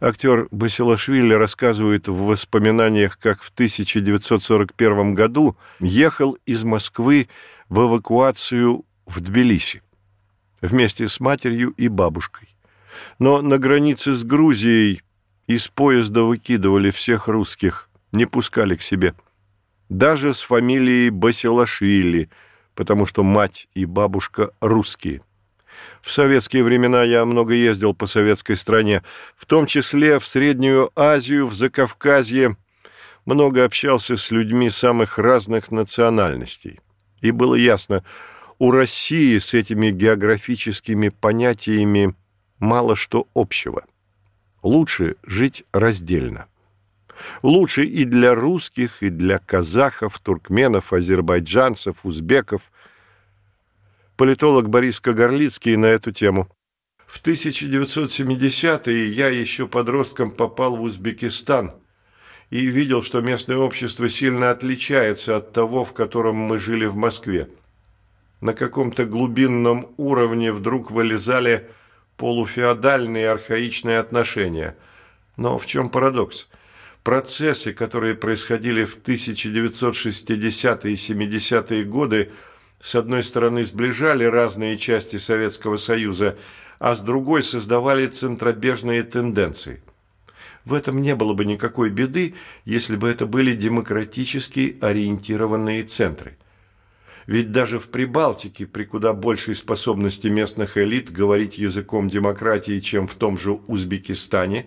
Актер 0.00 0.48
Басилашвили 0.50 1.34
рассказывает 1.34 2.08
в 2.08 2.26
воспоминаниях, 2.26 3.18
как 3.18 3.42
в 3.42 3.50
1941 3.50 5.14
году 5.14 5.56
ехал 5.80 6.36
из 6.46 6.64
Москвы 6.64 7.28
в 7.68 7.80
эвакуацию 7.80 8.84
в 9.06 9.20
Тбилиси 9.20 9.83
вместе 10.64 11.08
с 11.08 11.20
матерью 11.20 11.70
и 11.76 11.88
бабушкой. 11.88 12.48
Но 13.18 13.42
на 13.42 13.58
границе 13.58 14.14
с 14.14 14.24
Грузией 14.24 15.02
из 15.46 15.68
поезда 15.68 16.22
выкидывали 16.22 16.90
всех 16.90 17.28
русских, 17.28 17.88
не 18.12 18.26
пускали 18.26 18.76
к 18.76 18.82
себе. 18.82 19.14
Даже 19.88 20.32
с 20.32 20.40
фамилией 20.40 21.10
Басилашвили, 21.10 22.30
потому 22.74 23.06
что 23.06 23.22
мать 23.22 23.68
и 23.74 23.84
бабушка 23.84 24.50
русские. 24.60 25.20
В 26.00 26.10
советские 26.10 26.64
времена 26.64 27.02
я 27.02 27.24
много 27.24 27.52
ездил 27.54 27.94
по 27.94 28.06
советской 28.06 28.56
стране, 28.56 29.02
в 29.36 29.46
том 29.46 29.66
числе 29.66 30.18
в 30.18 30.26
Среднюю 30.26 30.90
Азию, 30.96 31.46
в 31.46 31.54
Закавказье, 31.54 32.56
много 33.26 33.64
общался 33.64 34.16
с 34.16 34.30
людьми 34.30 34.70
самых 34.70 35.18
разных 35.18 35.70
национальностей. 35.70 36.80
И 37.20 37.30
было 37.30 37.54
ясно, 37.54 38.04
у 38.64 38.70
России 38.70 39.38
с 39.38 39.52
этими 39.52 39.90
географическими 39.90 41.10
понятиями 41.10 42.14
мало 42.58 42.96
что 42.96 43.28
общего. 43.34 43.84
Лучше 44.62 45.16
жить 45.22 45.64
раздельно. 45.70 46.46
Лучше 47.42 47.84
и 47.84 48.06
для 48.06 48.34
русских, 48.34 49.02
и 49.02 49.10
для 49.10 49.38
казахов, 49.38 50.18
туркменов, 50.18 50.94
азербайджанцев, 50.94 52.06
узбеков. 52.06 52.72
Политолог 54.16 54.70
Борис 54.70 54.98
Кагарлицкий 54.98 55.76
на 55.76 55.86
эту 55.86 56.12
тему. 56.12 56.48
В 57.06 57.22
1970-е 57.22 59.08
я 59.10 59.28
еще 59.28 59.66
подростком 59.66 60.30
попал 60.30 60.78
в 60.78 60.80
Узбекистан 60.80 61.74
и 62.48 62.64
видел, 62.64 63.02
что 63.02 63.20
местное 63.20 63.58
общество 63.58 64.08
сильно 64.08 64.50
отличается 64.50 65.36
от 65.36 65.52
того, 65.52 65.84
в 65.84 65.92
котором 65.92 66.36
мы 66.36 66.58
жили 66.58 66.86
в 66.86 66.96
Москве. 66.96 67.50
На 68.40 68.52
каком-то 68.52 69.04
глубинном 69.04 69.94
уровне 69.96 70.52
вдруг 70.52 70.90
вылезали 70.90 71.68
полуфеодальные 72.16 73.30
архаичные 73.30 73.98
отношения. 73.98 74.76
Но 75.36 75.58
в 75.58 75.66
чем 75.66 75.88
парадокс? 75.88 76.48
Процессы, 77.02 77.72
которые 77.72 78.14
происходили 78.14 78.84
в 78.84 78.98
1960-е 78.98 80.92
и 80.92 80.96
70-е 80.96 81.84
годы, 81.84 82.30
с 82.80 82.94
одной 82.94 83.22
стороны 83.22 83.64
сближали 83.64 84.24
разные 84.24 84.78
части 84.78 85.16
Советского 85.16 85.76
Союза, 85.76 86.36
а 86.78 86.94
с 86.94 87.00
другой 87.00 87.42
создавали 87.42 88.06
центробежные 88.06 89.02
тенденции. 89.02 89.82
В 90.64 90.72
этом 90.72 91.02
не 91.02 91.14
было 91.14 91.34
бы 91.34 91.44
никакой 91.44 91.90
беды, 91.90 92.34
если 92.64 92.96
бы 92.96 93.08
это 93.08 93.26
были 93.26 93.54
демократически 93.54 94.78
ориентированные 94.80 95.82
центры. 95.82 96.38
Ведь 97.26 97.52
даже 97.52 97.78
в 97.78 97.90
Прибалтике, 97.90 98.66
при 98.66 98.84
куда 98.84 99.12
большей 99.14 99.54
способности 99.54 100.26
местных 100.26 100.76
элит 100.76 101.10
говорить 101.10 101.58
языком 101.58 102.08
демократии, 102.08 102.80
чем 102.80 103.06
в 103.06 103.14
том 103.14 103.38
же 103.38 103.52
Узбекистане, 103.52 104.66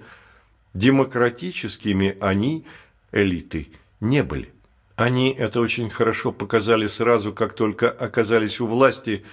демократическими 0.74 2.18
они, 2.20 2.66
элиты, 3.12 3.68
не 4.00 4.24
были. 4.24 4.52
Они 4.96 5.32
это 5.32 5.62
очень 5.62 5.92
хорошо 5.92 6.32
показали 6.32 6.88
сразу, 6.88 7.32
как 7.32 7.54
только 7.54 7.92
оказались 7.92 8.60
у 8.60 8.66
власти, 8.66 9.24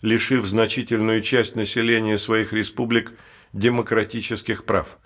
лишив 0.00 0.44
значительную 0.44 1.22
часть 1.22 1.54
населения 1.54 2.18
своих 2.18 2.52
республик 2.52 3.12
демократических 3.52 4.64
прав. 4.64 4.98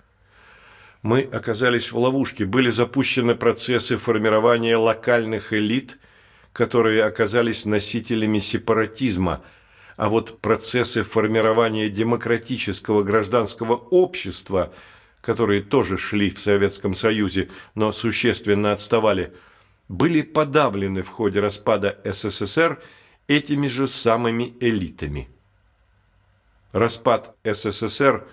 Мы 1.03 1.21
оказались 1.21 1.91
в 1.91 1.99
ловушке, 1.99 2.45
были 2.45 2.71
запущены 2.71 3.35
процессы 3.35 3.97
формирования 3.97 4.77
локальных 4.77 5.53
элит– 5.53 5.99
которые 6.57 7.03
оказались 7.03 7.65
носителями 7.65 8.39
сепаратизма, 8.39 9.43
а 9.95 10.09
вот 10.09 10.41
процессы 10.41 11.03
формирования 11.03 11.87
демократического 11.87 13.03
гражданского 13.03 13.75
общества, 13.75 14.73
которые 15.21 15.61
тоже 15.61 15.99
шли 15.99 16.31
в 16.31 16.39
Советском 16.39 16.95
Союзе, 16.95 17.49
но 17.75 17.91
существенно 17.91 18.71
отставали, 18.71 19.33
были 19.87 20.23
подавлены 20.23 21.03
в 21.03 21.09
ходе 21.09 21.41
распада 21.41 21.99
СССР 22.03 22.81
этими 23.27 23.67
же 23.67 23.87
самыми 23.87 24.55
элитами. 24.59 25.29
Распад 26.71 27.35
СССР 27.43 28.27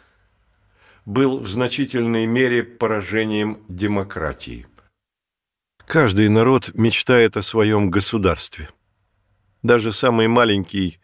был 1.05 1.41
в 1.41 1.47
значительной 1.47 2.25
мере 2.25 2.63
поражением 2.63 3.59
демократии. 3.69 4.67
Каждый 5.87 6.29
народ 6.29 6.71
мечтает 6.75 7.37
о 7.37 7.43
своем 7.43 7.91
государстве. 7.91 8.71
Даже 9.63 9.93
самый 9.93 10.29
маленький 10.29 10.99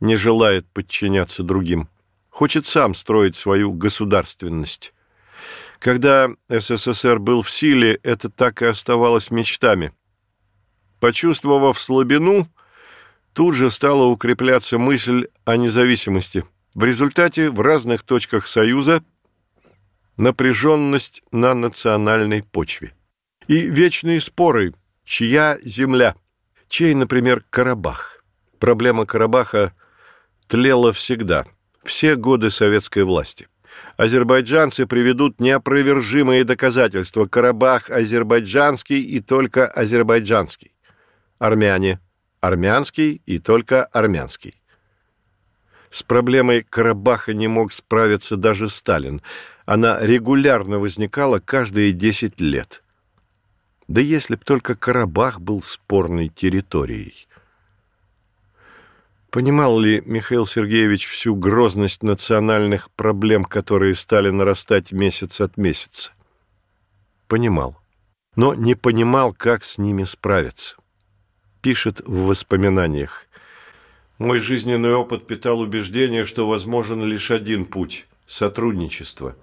не 0.00 0.16
желает 0.16 0.68
подчиняться 0.72 1.42
другим. 1.42 1.88
Хочет 2.30 2.66
сам 2.66 2.94
строить 2.94 3.36
свою 3.36 3.72
государственность. 3.72 4.92
Когда 5.78 6.30
СССР 6.48 7.20
был 7.20 7.42
в 7.42 7.50
силе, 7.50 8.00
это 8.02 8.28
так 8.28 8.60
и 8.62 8.66
оставалось 8.66 9.30
мечтами. 9.30 9.92
Почувствовав 10.98 11.80
слабину, 11.80 12.48
тут 13.34 13.54
же 13.54 13.70
стала 13.70 14.04
укрепляться 14.04 14.78
мысль 14.78 15.28
о 15.44 15.56
независимости. 15.56 16.44
В 16.74 16.84
результате 16.84 17.50
в 17.50 17.60
разных 17.60 18.02
точках 18.02 18.48
Союза 18.48 19.04
напряженность 20.16 21.22
на 21.30 21.54
национальной 21.54 22.42
почве. 22.42 22.94
И 23.46 23.68
вечные 23.68 24.20
споры, 24.20 24.74
чья 25.04 25.58
земля, 25.62 26.14
чей, 26.68 26.94
например, 26.94 27.44
Карабах. 27.50 28.24
Проблема 28.58 29.06
Карабаха 29.06 29.74
тлела 30.46 30.92
всегда, 30.92 31.44
все 31.82 32.16
годы 32.16 32.50
советской 32.50 33.04
власти. 33.04 33.48
Азербайджанцы 33.96 34.86
приведут 34.86 35.40
неопровержимые 35.40 36.44
доказательства. 36.44 37.26
Карабах 37.26 37.90
азербайджанский 37.90 39.00
и 39.00 39.20
только 39.20 39.66
азербайджанский. 39.66 40.72
Армяне 41.38 42.00
армянский 42.44 43.22
и 43.24 43.38
только 43.38 43.86
армянский. 43.86 44.60
С 45.90 46.02
проблемой 46.02 46.62
Карабаха 46.62 47.32
не 47.32 47.48
мог 47.48 47.72
справиться 47.72 48.36
даже 48.36 48.68
Сталин. 48.68 49.22
Она 49.64 49.98
регулярно 50.00 50.78
возникала 50.78 51.38
каждые 51.38 51.92
10 51.92 52.40
лет. 52.40 52.83
Да 53.88 54.00
если 54.00 54.36
б 54.36 54.42
только 54.44 54.74
Карабах 54.74 55.40
был 55.40 55.62
спорной 55.62 56.28
территорией. 56.28 57.28
Понимал 59.30 59.78
ли 59.78 60.00
Михаил 60.06 60.46
Сергеевич 60.46 61.06
всю 61.06 61.34
грозность 61.34 62.02
национальных 62.02 62.90
проблем, 62.92 63.44
которые 63.44 63.94
стали 63.94 64.30
нарастать 64.30 64.92
месяц 64.92 65.40
от 65.40 65.56
месяца? 65.56 66.12
Понимал. 67.26 67.76
Но 68.36 68.54
не 68.54 68.74
понимал, 68.74 69.32
как 69.32 69.64
с 69.64 69.76
ними 69.76 70.04
справиться. 70.04 70.76
Пишет 71.60 72.00
в 72.00 72.26
воспоминаниях. 72.26 73.26
«Мой 74.18 74.38
жизненный 74.40 74.94
опыт 74.94 75.26
питал 75.26 75.58
убеждение, 75.58 76.24
что 76.24 76.48
возможен 76.48 77.02
лишь 77.02 77.32
один 77.32 77.64
путь– 77.64 78.06
сотрудничество. 78.28 79.36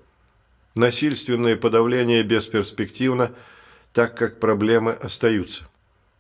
Насильственное 0.76 1.58
подавление 1.58 2.24
бесперспективно– 2.24 3.36
так 3.94 4.18
как 4.18 4.40
проблемы 4.40 4.92
остаются. 4.94 5.68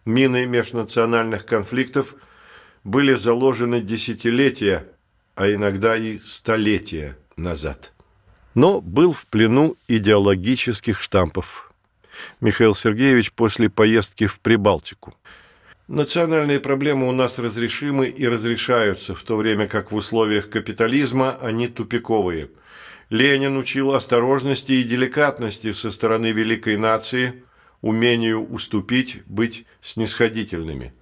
Мины 0.05 0.45
межнациональных 0.45 1.45
конфликтов 1.45 2.15
были 2.83 3.13
заложены 3.13 3.81
десятилетия, 3.81 4.87
а 5.35 5.51
иногда 5.51 5.95
и 5.95 6.19
столетия 6.19 7.17
назад. 7.37 7.93
Но 8.55 8.81
был 8.81 9.13
в 9.13 9.27
плену 9.27 9.77
идеологических 9.87 10.99
штампов. 10.99 11.71
Михаил 12.41 12.75
Сергеевич 12.75 13.31
после 13.31 13.69
поездки 13.69 14.27
в 14.27 14.39
Прибалтику. 14.41 15.15
Национальные 15.87 16.59
проблемы 16.59 17.07
у 17.07 17.11
нас 17.11 17.39
разрешимы 17.39 18.07
и 18.07 18.27
разрешаются, 18.27 19.13
в 19.15 19.23
то 19.23 19.37
время 19.37 19.67
как 19.67 19.91
в 19.91 19.95
условиях 19.95 20.49
капитализма 20.49 21.37
они 21.41 21.67
тупиковые. 21.67 22.49
Ленин 23.09 23.57
учил 23.57 23.93
осторожности 23.93 24.71
и 24.73 24.83
деликатности 24.83 25.73
со 25.73 25.91
стороны 25.91 26.31
великой 26.31 26.77
нации– 26.77 27.43
умению 27.81 28.47
уступить, 28.47 29.23
быть 29.25 29.65
снисходительными. 29.81 30.93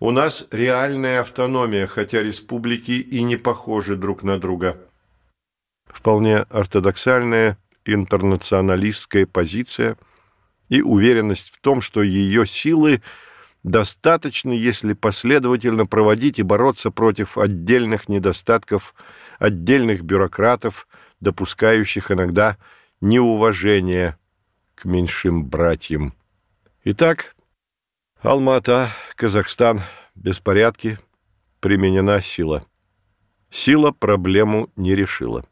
У 0.00 0.10
нас 0.10 0.46
реальная 0.50 1.20
автономия, 1.20 1.86
хотя 1.86 2.22
республики 2.22 2.92
и 2.92 3.22
не 3.22 3.36
похожи 3.36 3.96
друг 3.96 4.22
на 4.22 4.38
друга. 4.38 4.78
Вполне 5.86 6.38
ортодоксальная 6.38 7.58
интернационалистская 7.84 9.26
позиция 9.26 9.96
и 10.68 10.82
уверенность 10.82 11.54
в 11.54 11.60
том, 11.60 11.80
что 11.80 12.02
ее 12.02 12.46
силы 12.46 13.02
достаточно, 13.62 14.50
если 14.50 14.92
последовательно 14.92 15.86
проводить 15.86 16.38
и 16.38 16.42
бороться 16.42 16.90
против 16.90 17.38
отдельных 17.38 18.08
недостатков, 18.08 18.94
отдельных 19.38 20.02
бюрократов, 20.02 20.88
допускающих 21.20 22.10
иногда 22.10 22.58
неуважение 23.00 24.16
к 24.74 24.84
меньшим 24.84 25.44
братьям. 25.44 26.14
Итак, 26.84 27.34
Алмата, 28.20 28.90
Казахстан, 29.16 29.82
беспорядки, 30.14 30.98
применена 31.60 32.20
сила. 32.20 32.64
Сила 33.50 33.92
проблему 33.92 34.70
не 34.76 34.94
решила. 34.94 35.44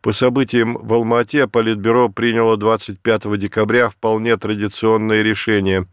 По 0.00 0.12
событиям 0.12 0.76
в 0.82 0.92
Алмате 0.92 1.46
Политбюро 1.46 2.08
приняло 2.10 2.56
25 2.56 3.38
декабря 3.38 3.88
вполне 3.88 4.36
традиционное 4.36 5.22
решение 5.22 5.86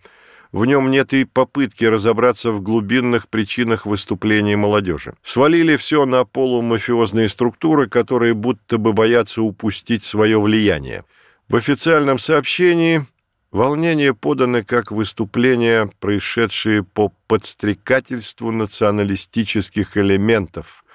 В 0.51 0.65
нем 0.65 0.91
нет 0.91 1.13
и 1.13 1.23
попытки 1.23 1.85
разобраться 1.85 2.51
в 2.51 2.61
глубинных 2.61 3.29
причинах 3.29 3.85
выступлений 3.85 4.57
молодежи. 4.57 5.13
Свалили 5.23 5.77
все 5.77 6.05
на 6.05 6.25
полумафиозные 6.25 7.29
структуры, 7.29 7.87
которые 7.87 8.33
будто 8.33 8.77
бы 8.77 8.91
боятся 8.91 9.41
упустить 9.41 10.03
свое 10.03 10.41
влияние. 10.41 11.05
В 11.51 11.57
официальном 11.57 12.17
сообщении 12.17 13.05
волнения 13.51 14.13
поданы 14.13 14.63
как 14.63 14.89
выступления, 14.89 15.91
происшедшие 15.99 16.81
по 16.81 17.11
подстрекательству 17.27 18.51
националистических 18.51 19.97
элементов, 19.97 20.85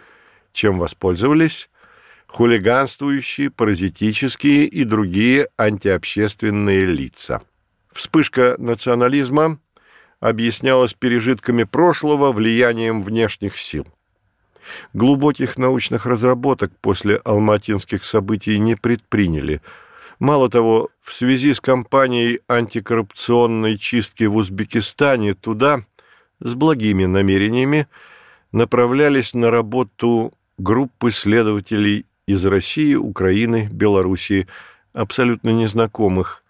чем 0.55 0.79
воспользовались 0.79 1.69
хулиганствующие, 2.27 3.51
паразитические 3.51 4.65
и 4.65 4.85
другие 4.85 5.49
антиобщественные 5.59 6.87
лица. 6.87 7.43
Вспышка 7.93 8.55
национализма 8.57 9.59
объяснялась 10.21 10.95
пережитками 10.95 11.65
прошлого, 11.65 12.33
влиянием 12.33 13.03
внешних 13.03 13.59
сил. 13.59 13.87
Глубоких 14.95 15.59
научных 15.59 16.07
разработок 16.07 16.73
после 16.81 17.17
алматинских 17.17 18.07
событий 18.07 18.59
не 18.59 18.75
предприняли. 18.75 19.61
Мало 20.19 20.49
того, 20.49 20.89
в 21.03 21.15
связи 21.15 21.53
с 21.53 21.61
кампанией 21.61 22.41
антикоррупционной 22.49 23.77
чистки 23.77 24.25
в 24.25 24.37
Узбекистане 24.37 25.35
туда, 25.35 25.85
с 26.41 26.55
благими 26.55 27.05
намерениями, 27.05 27.87
направлялись 28.53 29.35
на 29.35 29.51
работу 29.51 30.33
группы 30.59 31.11
следователей 31.11 32.07
из 32.27 32.45
России, 32.47 32.95
Украины, 32.95 33.69
Белоруссии, 33.71 34.47
абсолютно 34.93 35.51
незнакомых 35.51 36.43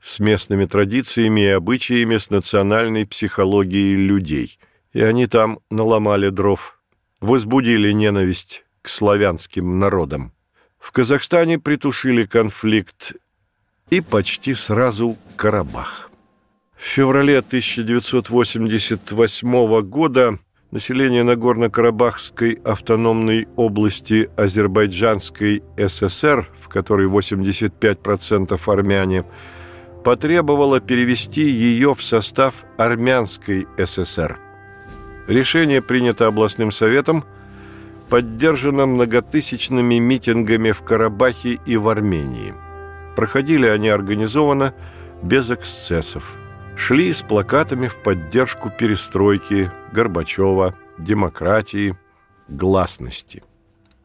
с 0.00 0.18
местными 0.18 0.64
традициями 0.64 1.42
и 1.42 1.48
обычаями, 1.48 2.16
с 2.16 2.30
национальной 2.30 3.06
психологией 3.06 3.94
людей. 3.94 4.58
И 4.92 5.00
они 5.00 5.26
там 5.26 5.60
наломали 5.70 6.30
дров, 6.30 6.78
возбудили 7.20 7.92
ненависть 7.92 8.64
к 8.80 8.88
славянским 8.88 9.78
народам. 9.78 10.32
В 10.82 10.90
Казахстане 10.90 11.60
притушили 11.60 12.24
конфликт 12.24 13.12
и 13.90 14.00
почти 14.00 14.54
сразу 14.54 15.16
Карабах. 15.36 16.10
В 16.76 16.82
феврале 16.82 17.38
1988 17.38 19.80
года 19.82 20.38
население 20.72 21.22
Нагорно-Карабахской 21.22 22.60
автономной 22.64 23.46
области 23.54 24.28
Азербайджанской 24.36 25.62
ССР, 25.78 26.50
в 26.60 26.68
которой 26.68 27.06
85% 27.06 28.60
армяне, 28.66 29.24
потребовало 30.02 30.80
перевести 30.80 31.42
ее 31.42 31.94
в 31.94 32.02
состав 32.02 32.64
Армянской 32.76 33.68
ССР. 33.78 34.40
Решение 35.28 35.80
принято 35.80 36.26
областным 36.26 36.72
советом, 36.72 37.24
поддержано 38.12 38.84
многотысячными 38.84 39.94
митингами 39.94 40.72
в 40.72 40.82
Карабахе 40.82 41.58
и 41.64 41.78
в 41.78 41.88
Армении. 41.88 42.52
Проходили 43.16 43.66
они 43.66 43.88
организованно, 43.88 44.74
без 45.22 45.50
эксцессов– 45.50 46.36
шли 46.76 47.10
с 47.10 47.22
плакатами 47.22 47.88
в 47.88 48.02
поддержку 48.02 48.68
перестройки, 48.68 49.72
Горбачева, 49.94 50.76
демократии, 50.98 51.96
гласности. 52.48 53.42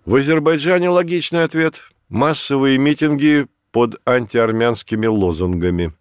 В 0.05 0.15
Азербайджане 0.15 0.87
логичный 0.87 1.43
ответ– 1.43 1.91
массовые 2.07 2.77
митинги 2.77 3.47
под 3.73 3.97
антиармянскими 4.05 5.07
лозунгами. 5.07 5.91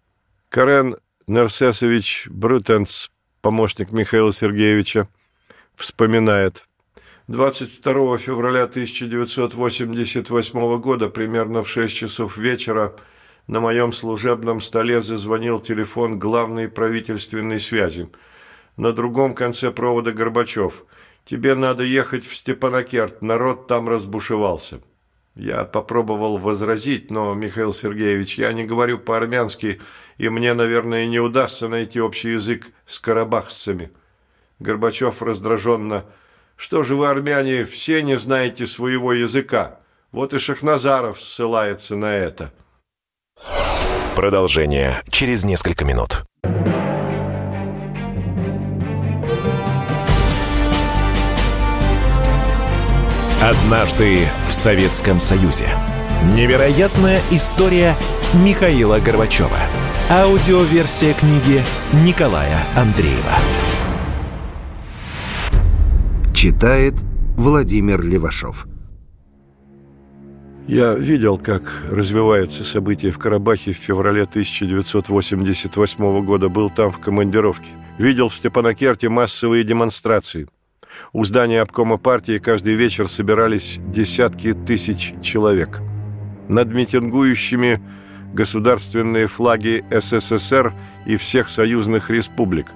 Карен 0.48 0.94
Нерсесович 1.26 2.28
Брютенс, 2.30 3.10
помощник 3.40 3.90
Михаила 3.90 4.32
Сергеевича, 4.32 5.08
вспоминает. 5.74 6.68
22 7.28 8.18
февраля 8.18 8.64
1988 8.64 10.78
года, 10.78 11.08
примерно 11.08 11.64
в 11.64 11.68
6 11.68 11.92
часов 11.92 12.36
вечера, 12.36 12.94
на 13.48 13.58
моем 13.58 13.92
служебном 13.92 14.60
столе 14.60 15.02
зазвонил 15.02 15.58
телефон 15.58 16.20
главной 16.20 16.68
правительственной 16.68 17.58
связи. 17.58 18.08
На 18.76 18.92
другом 18.92 19.34
конце 19.34 19.72
провода 19.72 20.12
Горбачев. 20.12 20.84
«Тебе 21.24 21.56
надо 21.56 21.82
ехать 21.82 22.24
в 22.24 22.36
Степанакерт, 22.36 23.22
народ 23.22 23.66
там 23.66 23.88
разбушевался». 23.88 24.80
Я 25.34 25.64
попробовал 25.64 26.38
возразить, 26.38 27.10
но, 27.10 27.34
Михаил 27.34 27.72
Сергеевич, 27.72 28.38
я 28.38 28.52
не 28.52 28.64
говорю 28.64 29.00
по-армянски, 29.00 29.80
и 30.16 30.28
мне, 30.28 30.54
наверное, 30.54 31.08
не 31.08 31.18
удастся 31.18 31.66
найти 31.66 32.00
общий 32.00 32.34
язык 32.34 32.68
с 32.86 33.00
карабахцами. 33.00 33.90
Горбачев 34.60 35.22
раздраженно. 35.22 36.04
«Что 36.56 36.82
же 36.82 36.96
вы, 36.96 37.06
армяне, 37.06 37.64
все 37.64 38.02
не 38.02 38.18
знаете 38.18 38.66
своего 38.66 39.12
языка? 39.12 39.80
Вот 40.10 40.34
и 40.34 40.38
Шахназаров 40.38 41.22
ссылается 41.22 41.96
на 41.96 42.14
это». 42.14 42.50
Продолжение 44.14 45.02
через 45.10 45.44
несколько 45.44 45.84
минут. 45.84 46.22
Однажды 53.42 54.26
в 54.48 54.52
Советском 54.52 55.20
Союзе. 55.20 55.68
Невероятная 56.34 57.20
история 57.30 57.94
Михаила 58.32 58.98
Горбачева. 58.98 59.60
Аудиоверсия 60.10 61.12
книги 61.14 61.62
Николая 61.92 62.58
Андреева. 62.74 63.36
Читает 66.46 66.94
Владимир 67.36 68.04
Левашов. 68.04 68.68
Я 70.68 70.94
видел, 70.94 71.38
как 71.38 71.64
развиваются 71.90 72.62
события 72.62 73.10
в 73.10 73.18
Карабахе 73.18 73.72
в 73.72 73.76
феврале 73.76 74.22
1988 74.22 76.24
года. 76.24 76.48
Был 76.48 76.70
там 76.70 76.92
в 76.92 77.00
командировке. 77.00 77.70
Видел 77.98 78.28
в 78.28 78.34
Степанакерте 78.36 79.08
массовые 79.08 79.64
демонстрации. 79.64 80.46
У 81.12 81.24
здания 81.24 81.60
обкома 81.60 81.96
партии 81.96 82.38
каждый 82.38 82.74
вечер 82.74 83.08
собирались 83.08 83.80
десятки 83.88 84.52
тысяч 84.52 85.14
человек. 85.20 85.80
Над 86.48 86.72
митингующими 86.72 87.82
государственные 88.32 89.26
флаги 89.26 89.84
СССР 89.90 90.72
и 91.06 91.16
всех 91.16 91.48
союзных 91.48 92.08
республик, 92.08 92.66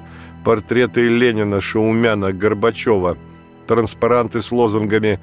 портреты 0.44 1.06
Ленина, 1.06 1.60
Шаумяна, 1.60 2.32
Горбачева, 2.32 3.16
транспаранты 3.70 4.42
с 4.42 4.50
лозунгами 4.50 5.20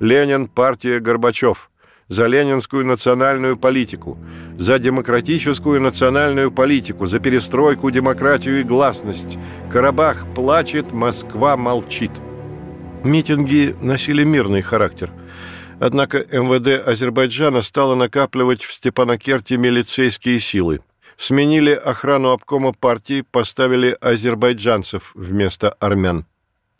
«Ленин, 0.00 0.46
партия, 0.46 1.00
Горбачев», 1.00 1.70
за 2.08 2.26
ленинскую 2.26 2.86
национальную 2.86 3.58
политику, 3.58 4.18
за 4.58 4.78
демократическую 4.78 5.82
национальную 5.82 6.50
политику, 6.50 7.04
за 7.04 7.20
перестройку, 7.20 7.90
демократию 7.90 8.60
и 8.60 8.64
гласность. 8.64 9.38
Карабах 9.70 10.24
плачет, 10.34 10.92
Москва 10.92 11.58
молчит. 11.58 12.10
Митинги 13.04 13.76
носили 13.82 14.24
мирный 14.24 14.62
характер. 14.62 15.12
Однако 15.78 16.18
МВД 16.18 16.88
Азербайджана 16.88 17.60
стало 17.60 17.94
накапливать 17.96 18.64
в 18.64 18.72
Степанакерте 18.72 19.58
милицейские 19.58 20.40
силы. 20.40 20.80
Сменили 21.18 21.72
охрану 21.72 22.30
обкома 22.30 22.72
партии, 22.72 23.24
поставили 23.30 23.94
азербайджанцев 24.00 25.12
вместо 25.14 25.68
армян. 25.80 26.24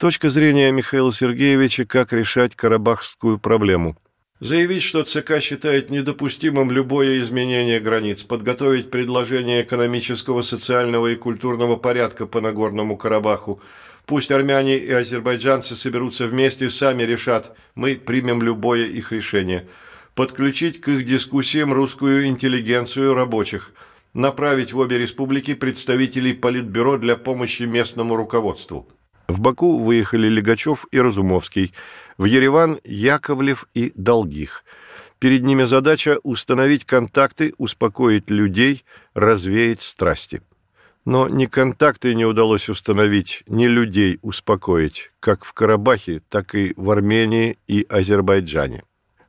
Точка 0.00 0.30
зрения 0.30 0.72
Михаила 0.72 1.12
Сергеевича, 1.12 1.84
как 1.84 2.14
решать 2.14 2.56
карабахскую 2.56 3.38
проблему– 3.38 3.98
Заявить, 4.40 4.82
что 4.82 5.02
ЦК 5.02 5.38
считает 5.42 5.90
недопустимым 5.90 6.70
любое 6.70 7.20
изменение 7.20 7.78
границ, 7.78 8.22
подготовить 8.22 8.90
предложение 8.90 9.60
экономического, 9.60 10.40
социального 10.40 11.08
и 11.08 11.16
культурного 11.16 11.76
порядка 11.76 12.24
по 12.24 12.40
Нагорному 12.40 12.96
Карабаху. 12.96 13.60
Пусть 14.06 14.30
армяне 14.30 14.78
и 14.78 14.90
азербайджанцы 14.90 15.76
соберутся 15.76 16.26
вместе, 16.26 16.70
сами 16.70 17.02
решат, 17.02 17.54
мы 17.74 17.96
примем 17.96 18.40
любое 18.40 18.86
их 18.86 19.12
решение. 19.12 19.68
Подключить 20.14 20.80
к 20.80 20.88
их 20.88 21.04
дискуссиям 21.04 21.74
русскую 21.74 22.26
интеллигенцию 22.26 23.12
рабочих. 23.12 23.72
Направить 24.14 24.72
в 24.72 24.78
обе 24.78 24.96
республики 24.96 25.52
представителей 25.52 26.32
Политбюро 26.32 26.96
для 26.96 27.16
помощи 27.16 27.64
местному 27.64 28.16
руководству. 28.16 28.88
В 29.30 29.38
Баку 29.38 29.78
выехали 29.78 30.28
Легачев 30.28 30.86
и 30.90 31.00
Разумовский– 31.00 31.72
в 32.18 32.26
Ереван 32.26 32.80
Яковлев 32.84 33.66
и 33.72 33.92
Долгих. 33.94 34.64
Перед 35.20 35.44
ними 35.44 35.64
задача 35.64 36.18
установить 36.22 36.84
контакты, 36.84 37.54
успокоить 37.56 38.28
людей, 38.28 38.84
развеять 39.14 39.80
страсти. 39.80 40.42
Но 41.06 41.28
ни 41.28 41.46
контакты 41.46 42.14
не 42.14 42.26
удалось 42.26 42.68
установить, 42.68 43.42
ни 43.46 43.66
людей 43.66 44.18
успокоить, 44.20 45.12
как 45.18 45.44
в 45.44 45.54
Карабахе, 45.54 46.20
так 46.28 46.54
и 46.54 46.74
в 46.76 46.90
Армении 46.90 47.56
и 47.68 47.86
Азербайджане. 47.88 48.82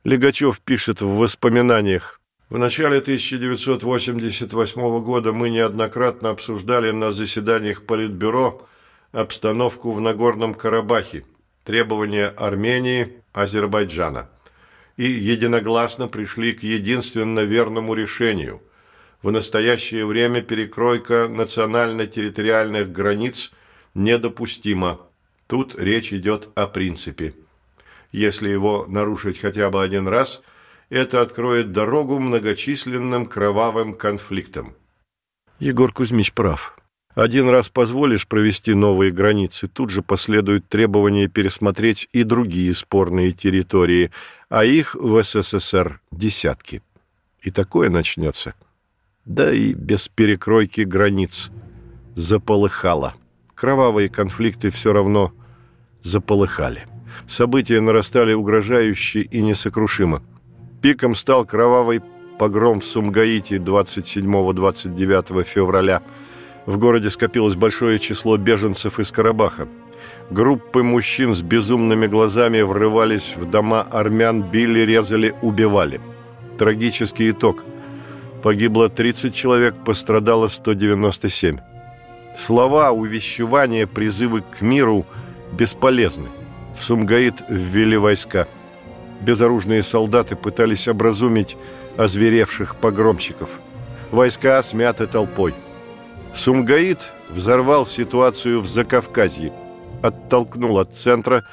Легачев 0.04 0.60
пишет 0.60 1.00
в 1.00 1.16
воспоминаниях 1.16 2.20
В 2.50 2.58
начале 2.58 2.98
1988 2.98 5.02
года 5.02 5.32
мы 5.32 5.48
неоднократно 5.48 6.30
обсуждали 6.30 6.90
на 6.90 7.12
заседаниях 7.12 7.84
Политбюро 7.84 8.66
обстановку 9.12 9.92
в 9.92 10.00
Нагорном 10.00 10.54
Карабахе, 10.54 11.24
требования 11.64 12.28
Армении, 12.28 13.22
Азербайджана. 13.32 14.28
И 14.96 15.04
единогласно 15.04 16.08
пришли 16.08 16.52
к 16.52 16.62
единственно 16.62 17.40
верному 17.40 17.94
решению. 17.94 18.62
В 19.22 19.30
настоящее 19.30 20.04
время 20.04 20.42
перекройка 20.42 21.28
национально-территориальных 21.28 22.90
границ 22.90 23.52
недопустима. 23.94 25.00
Тут 25.46 25.74
речь 25.78 26.12
идет 26.12 26.48
о 26.54 26.66
принципе. 26.66 27.34
Если 28.10 28.48
его 28.48 28.86
нарушить 28.88 29.38
хотя 29.40 29.70
бы 29.70 29.82
один 29.82 30.08
раз– 30.08 30.42
это 30.92 31.22
откроет 31.22 31.72
дорогу 31.72 32.18
многочисленным 32.18 33.24
кровавым 33.24 33.94
конфликтам. 33.94 34.76
Егор 35.58 35.90
Кузьмич 35.90 36.34
прав. 36.34 36.76
Один 37.14 37.48
раз 37.50 37.68
позволишь 37.68 38.26
провести 38.26 38.72
новые 38.72 39.12
границы, 39.12 39.68
тут 39.68 39.90
же 39.90 40.02
последуют 40.02 40.68
требования 40.68 41.28
пересмотреть 41.28 42.08
и 42.12 42.22
другие 42.22 42.74
спорные 42.74 43.32
территории, 43.32 44.10
а 44.48 44.64
их 44.64 44.94
в 44.94 45.22
СССР 45.22 46.00
десятки. 46.10 46.82
И 47.42 47.50
такое 47.50 47.90
начнется. 47.90 48.54
Да 49.26 49.52
и 49.52 49.74
без 49.74 50.08
перекройки 50.08 50.80
границ. 50.82 51.50
Заполыхало. 52.14 53.14
Кровавые 53.54 54.08
конфликты 54.08 54.70
все 54.70 54.92
равно 54.92 55.32
заполыхали. 56.02 56.86
События 57.28 57.80
нарастали 57.80 58.32
угрожающе 58.32 59.20
и 59.22 59.40
несокрушимо. 59.42 60.22
Пиком 60.80 61.14
стал 61.14 61.44
кровавый 61.44 62.00
погром 62.38 62.80
в 62.80 62.84
Сумгаите 62.84 63.56
27-29 63.58 65.44
февраля. 65.44 66.02
В 66.66 66.78
городе 66.78 67.10
скопилось 67.10 67.54
большое 67.54 67.98
число 67.98 68.36
беженцев 68.36 68.98
из 68.98 69.10
Карабаха. 69.10 69.68
Группы 70.30 70.82
мужчин 70.82 71.34
с 71.34 71.42
безумными 71.42 72.06
глазами 72.06 72.60
врывались 72.62 73.34
в 73.36 73.48
дома 73.50 73.82
армян, 73.90 74.42
били, 74.42 74.80
резали, 74.80 75.34
убивали. 75.42 76.00
Трагический 76.58 77.30
итог. 77.30 77.64
Погибло 78.42 78.88
30 78.88 79.34
человек, 79.34 79.74
пострадало 79.84 80.48
197. 80.48 81.58
Слова, 82.38 82.92
увещевания, 82.92 83.86
призывы 83.86 84.42
к 84.42 84.60
миру 84.62 85.06
бесполезны. 85.52 86.28
В 86.78 86.82
Сумгаит 86.82 87.42
ввели 87.48 87.96
войска– 87.96 88.46
безоружные 89.22 89.82
солдаты 89.82 90.36
пытались 90.36 90.88
образумить 90.88 91.56
озверевших 91.96 92.76
погромщиков. 92.76 93.60
Войска 94.10 94.62
смяты 94.62 95.06
толпой. 95.06 95.54
Сумгаит 96.34 97.10
взорвал 97.30 97.86
ситуацию 97.86 98.60
в 98.60 98.68
Закавказье, 98.68 99.52
оттолкнул 100.02 100.78
от 100.78 100.94
центра, 100.94 101.44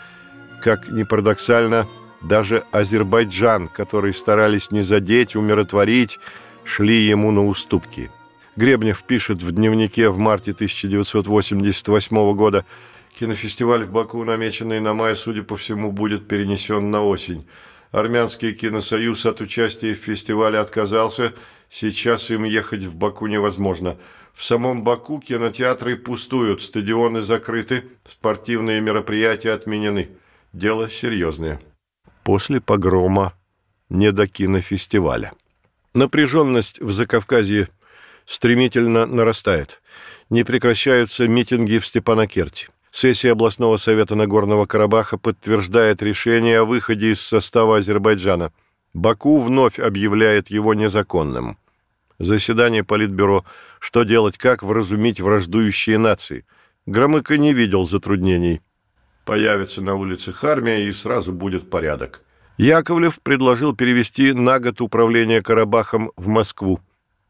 как 0.63 0.89
ни 0.89 1.03
парадоксально, 1.03 1.87
даже 2.21 2.63
Азербайджан, 2.71 3.67
который 3.67 4.13
старались 4.13 4.71
не 4.71 4.81
задеть, 4.81 5.35
умиротворить, 5.35 6.19
шли 6.63 7.01
ему 7.01 7.31
на 7.31 7.45
уступки. 7.45 8.11
Гребнев 8.55 9.03
пишет 9.03 9.41
в 9.41 9.51
дневнике 9.51 10.09
в 10.09 10.17
марте 10.17 10.51
1988 10.51 12.35
года– 12.35 12.65
Кинофестиваль 13.19 13.83
в 13.83 13.91
Баку, 13.91 14.23
намеченный 14.23 14.79
на 14.79 14.93
май, 14.93 15.13
судя 15.13 15.43
по 15.43 15.57
всему, 15.57 15.91
будет 15.91 16.29
перенесен 16.29 16.89
на 16.89 17.03
осень. 17.03 17.45
Армянский 17.91 18.53
киносоюз 18.53 19.25
от 19.25 19.41
участия 19.41 19.93
в 19.93 19.97
фестивале 19.97 20.57
отказался. 20.57 21.33
Сейчас 21.69 22.29
им 22.31 22.45
ехать 22.45 22.83
в 22.83 22.95
Баку 22.95 23.27
невозможно. 23.27 23.97
В 24.33 24.43
самом 24.43 24.83
Баку 24.83 25.19
кинотеатры 25.19 25.97
пустуют, 25.97 26.61
стадионы 26.61 27.21
закрыты, 27.21 27.85
спортивные 28.03 28.81
мероприятия 28.81 29.51
отменены. 29.51 30.09
Дело 30.53 30.89
серьезное. 30.89 31.59
После 32.23 32.61
погрома 32.61 33.33
не 33.89 34.11
до 34.11 34.27
кинофестиваля. 34.27 35.33
Напряженность 35.93 36.79
в 36.79 36.91
Закавказье 36.91 37.67
стремительно 38.25 39.05
нарастает. 39.05 39.81
Не 40.29 40.43
прекращаются 40.43 41.27
митинги 41.27 41.79
в 41.79 41.85
Степанакерте. 41.85 42.69
Сессия 42.91 43.31
областного 43.31 43.77
совета 43.77 44.15
Нагорного 44.15 44.65
Карабаха 44.65 45.17
подтверждает 45.17 46.01
решение 46.01 46.59
о 46.59 46.65
выходе 46.65 47.11
из 47.13 47.21
состава 47.21 47.77
Азербайджана. 47.77 48.51
Баку 48.93 49.39
вновь 49.39 49.79
объявляет 49.79 50.49
его 50.49 50.73
незаконным. 50.73 51.57
Заседание 52.17 52.83
Политбюро. 52.83 53.45
Что 53.79 54.03
делать, 54.03 54.37
как 54.37 54.63
вразумить 54.63 55.19
враждующие 55.19 55.97
нации? 55.97 56.45
Громыко 56.85 57.37
не 57.37 57.53
видел 57.53 57.85
затруднений. 57.85 58.61
Появится 59.25 59.81
на 59.81 59.95
улицах 59.95 60.43
армия, 60.43 60.87
и 60.87 60.91
сразу 60.91 61.31
будет 61.33 61.69
порядок. 61.69 62.21
Яковлев 62.57 63.19
предложил 63.21 63.75
перевести 63.75 64.33
на 64.33 64.59
год 64.59 64.81
управление 64.81 65.41
Карабахом 65.41 66.11
в 66.17 66.27
Москву. 66.27 66.81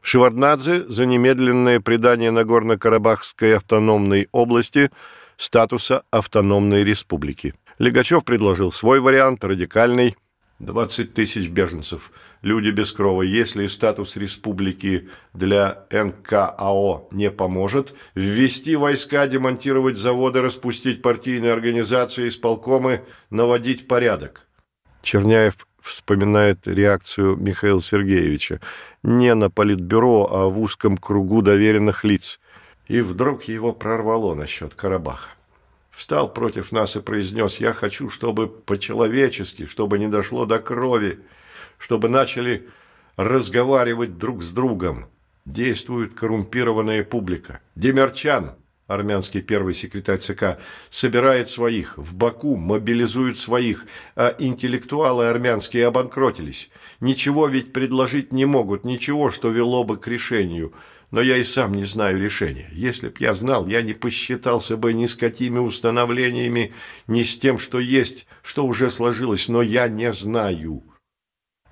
Шеварднадзе 0.02 0.88
за 0.88 1.06
немедленное 1.06 1.78
предание 1.80 2.30
Нагорно-Карабахской 2.30 3.56
автономной 3.56 4.28
области– 4.32 4.90
статуса 5.40 6.04
автономной 6.10 6.84
республики. 6.84 7.54
Легачев 7.78 8.24
предложил 8.24 8.70
свой 8.70 9.00
вариант, 9.00 9.42
радикальный. 9.42 10.16
20 10.58 11.14
тысяч 11.14 11.48
беженцев, 11.48 12.12
люди 12.42 12.70
без 12.70 12.92
крова. 12.92 13.22
Если 13.22 13.66
статус 13.66 14.16
республики 14.16 15.08
для 15.32 15.86
НКАО 15.90 17.08
не 17.12 17.30
поможет, 17.30 17.94
ввести 18.14 18.76
войска, 18.76 19.26
демонтировать 19.26 19.96
заводы, 19.96 20.40
распустить 20.40 21.02
партийные 21.02 21.52
организации, 21.52 22.28
исполкомы, 22.28 23.04
наводить 23.30 23.88
порядок. 23.88 24.46
Черняев 25.02 25.66
вспоминает 25.80 26.68
реакцию 26.68 27.36
Михаила 27.36 27.80
Сергеевича. 27.80 28.60
Не 29.02 29.34
на 29.34 29.48
политбюро, 29.48 30.28
а 30.30 30.48
в 30.48 30.60
узком 30.60 30.98
кругу 30.98 31.42
доверенных 31.42 32.04
лиц– 32.04 32.38
и 32.90 33.02
вдруг 33.02 33.44
его 33.44 33.72
прорвало 33.72 34.34
насчет 34.34 34.74
Карабаха. 34.74 35.30
Встал 35.92 36.28
против 36.28 36.72
нас 36.72 36.96
и 36.96 37.00
произнес, 37.00 37.58
я 37.58 37.72
хочу, 37.72 38.10
чтобы 38.10 38.48
по-человечески, 38.48 39.66
чтобы 39.66 40.00
не 40.00 40.08
дошло 40.08 40.44
до 40.44 40.58
крови, 40.58 41.20
чтобы 41.80 42.08
начали 42.08 42.68
разговаривать 43.16 44.18
друг 44.18 44.44
с 44.44 44.52
другом. 44.52 45.06
Действует 45.46 46.14
коррумпированная 46.14 47.02
публика. 47.02 47.60
Демерчан, 47.74 48.52
армянский 48.86 49.40
первый 49.40 49.74
секретарь 49.74 50.18
ЦК, 50.18 50.58
собирает 50.90 51.48
своих, 51.48 51.96
в 51.96 52.14
Баку 52.14 52.56
мобилизует 52.56 53.38
своих, 53.38 53.86
а 54.14 54.36
интеллектуалы 54.38 55.26
армянские 55.26 55.86
обанкротились. 55.86 56.70
Ничего 57.00 57.48
ведь 57.48 57.72
предложить 57.72 58.32
не 58.32 58.44
могут, 58.44 58.84
ничего, 58.84 59.30
что 59.30 59.50
вело 59.50 59.82
бы 59.82 59.96
к 59.96 60.06
решению– 60.06 60.72
но 61.10 61.20
я 61.20 61.36
и 61.36 61.44
сам 61.44 61.74
не 61.74 61.84
знаю 61.84 62.20
решения. 62.20 62.68
Если 62.72 63.08
б 63.08 63.14
я 63.18 63.34
знал, 63.34 63.66
я 63.66 63.82
не 63.82 63.94
посчитался 63.94 64.76
бы 64.76 64.92
ни 64.92 65.06
с 65.06 65.14
какими 65.14 65.58
установлениями, 65.58 66.72
ни 67.08 67.24
с 67.24 67.36
тем, 67.36 67.58
что 67.58 67.80
есть, 67.80 68.26
что 68.42 68.64
уже 68.64 68.90
сложилось, 68.90 69.48
но 69.48 69.60
я 69.62 69.88
не 69.88 70.12
знаю. 70.12 70.84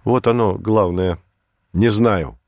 Вот 0.08 0.26
оно, 0.26 0.54
главное. 0.54 1.18
Не 1.74 1.90
знаю. 1.90 2.38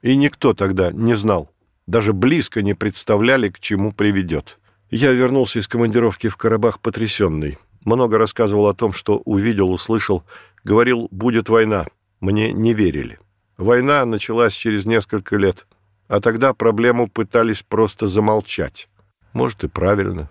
И 0.00 0.16
никто 0.16 0.54
тогда 0.54 0.90
не 0.90 1.12
знал. 1.14 1.50
Даже 1.86 2.14
близко 2.14 2.62
не 2.62 2.72
представляли, 2.72 3.50
к 3.50 3.60
чему 3.60 3.92
приведет. 3.92 4.58
Я 4.90 5.12
вернулся 5.12 5.58
из 5.58 5.68
командировки 5.68 6.30
в 6.30 6.38
Карабах 6.38 6.80
потрясенный. 6.80 7.58
Много 7.84 8.16
рассказывал 8.16 8.68
о 8.68 8.74
том, 8.74 8.94
что 8.94 9.18
увидел, 9.26 9.70
услышал. 9.70 10.24
Говорил, 10.64 11.08
будет 11.10 11.50
война. 11.50 11.88
Мне 12.20 12.54
не 12.54 12.72
верили. 12.72 13.18
Война 13.58 14.06
началась 14.06 14.54
через 14.54 14.86
несколько 14.86 15.36
лет– 15.36 15.66
а 16.10 16.20
тогда 16.20 16.54
проблему 16.54 17.06
пытались 17.06 17.62
просто 17.62 18.08
замолчать. 18.08 18.88
Может, 19.32 19.62
и 19.62 19.68
правильно. 19.68 20.28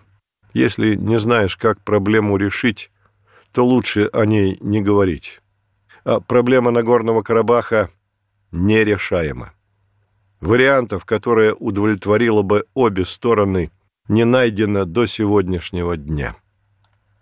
Если 0.53 0.95
не 0.95 1.17
знаешь, 1.19 1.55
как 1.55 1.81
проблему 1.85 2.35
решить, 2.35 2.91
то 3.53 3.63
лучше 3.63 4.09
о 4.11 4.25
ней 4.25 4.57
не 4.59 4.81
говорить. 4.81 5.38
А 6.09 6.19
проблема 6.21 6.71
Нагорного 6.71 7.21
Карабаха 7.21 7.91
нерешаема. 8.51 9.53
Вариантов, 10.41 11.05
которые 11.05 11.53
удовлетворило 11.53 12.41
бы 12.41 12.65
обе 12.73 13.05
стороны, 13.05 13.69
не 14.07 14.25
найдено 14.25 14.85
до 14.85 15.05
сегодняшнего 15.05 15.97
дня. 15.97 16.35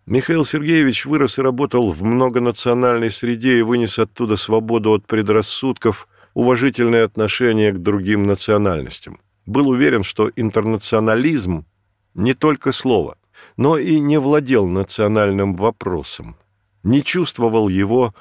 Михаил 0.06 0.46
Сергеевич 0.46 1.06
вырос 1.06 1.38
и 1.38 1.42
работал 1.42 1.92
в 1.92 2.02
многонациональной 2.02 3.12
среде 3.12 3.60
и 3.60 3.62
вынес 3.62 4.00
оттуда 4.00 4.38
свободу 4.38 4.94
от 4.94 5.06
предрассудков– 5.06 6.08
уважительное 6.34 7.04
отношение 7.04 7.74
к 7.74 7.82
другим 7.82 8.24
национальностям. 8.24 9.20
Был 9.46 9.68
уверен, 9.68 10.04
что 10.04 10.32
интернационализм 10.34 11.66
не 12.14 12.34
только 12.34 12.72
слово, 12.72 13.18
но 13.58 13.78
и 13.78 14.00
не 14.00 14.18
владел 14.18 14.66
национальным 14.66 15.56
вопросом, 15.56 16.38
не 16.84 17.04
чувствовал 17.04 17.68
его 17.68 18.14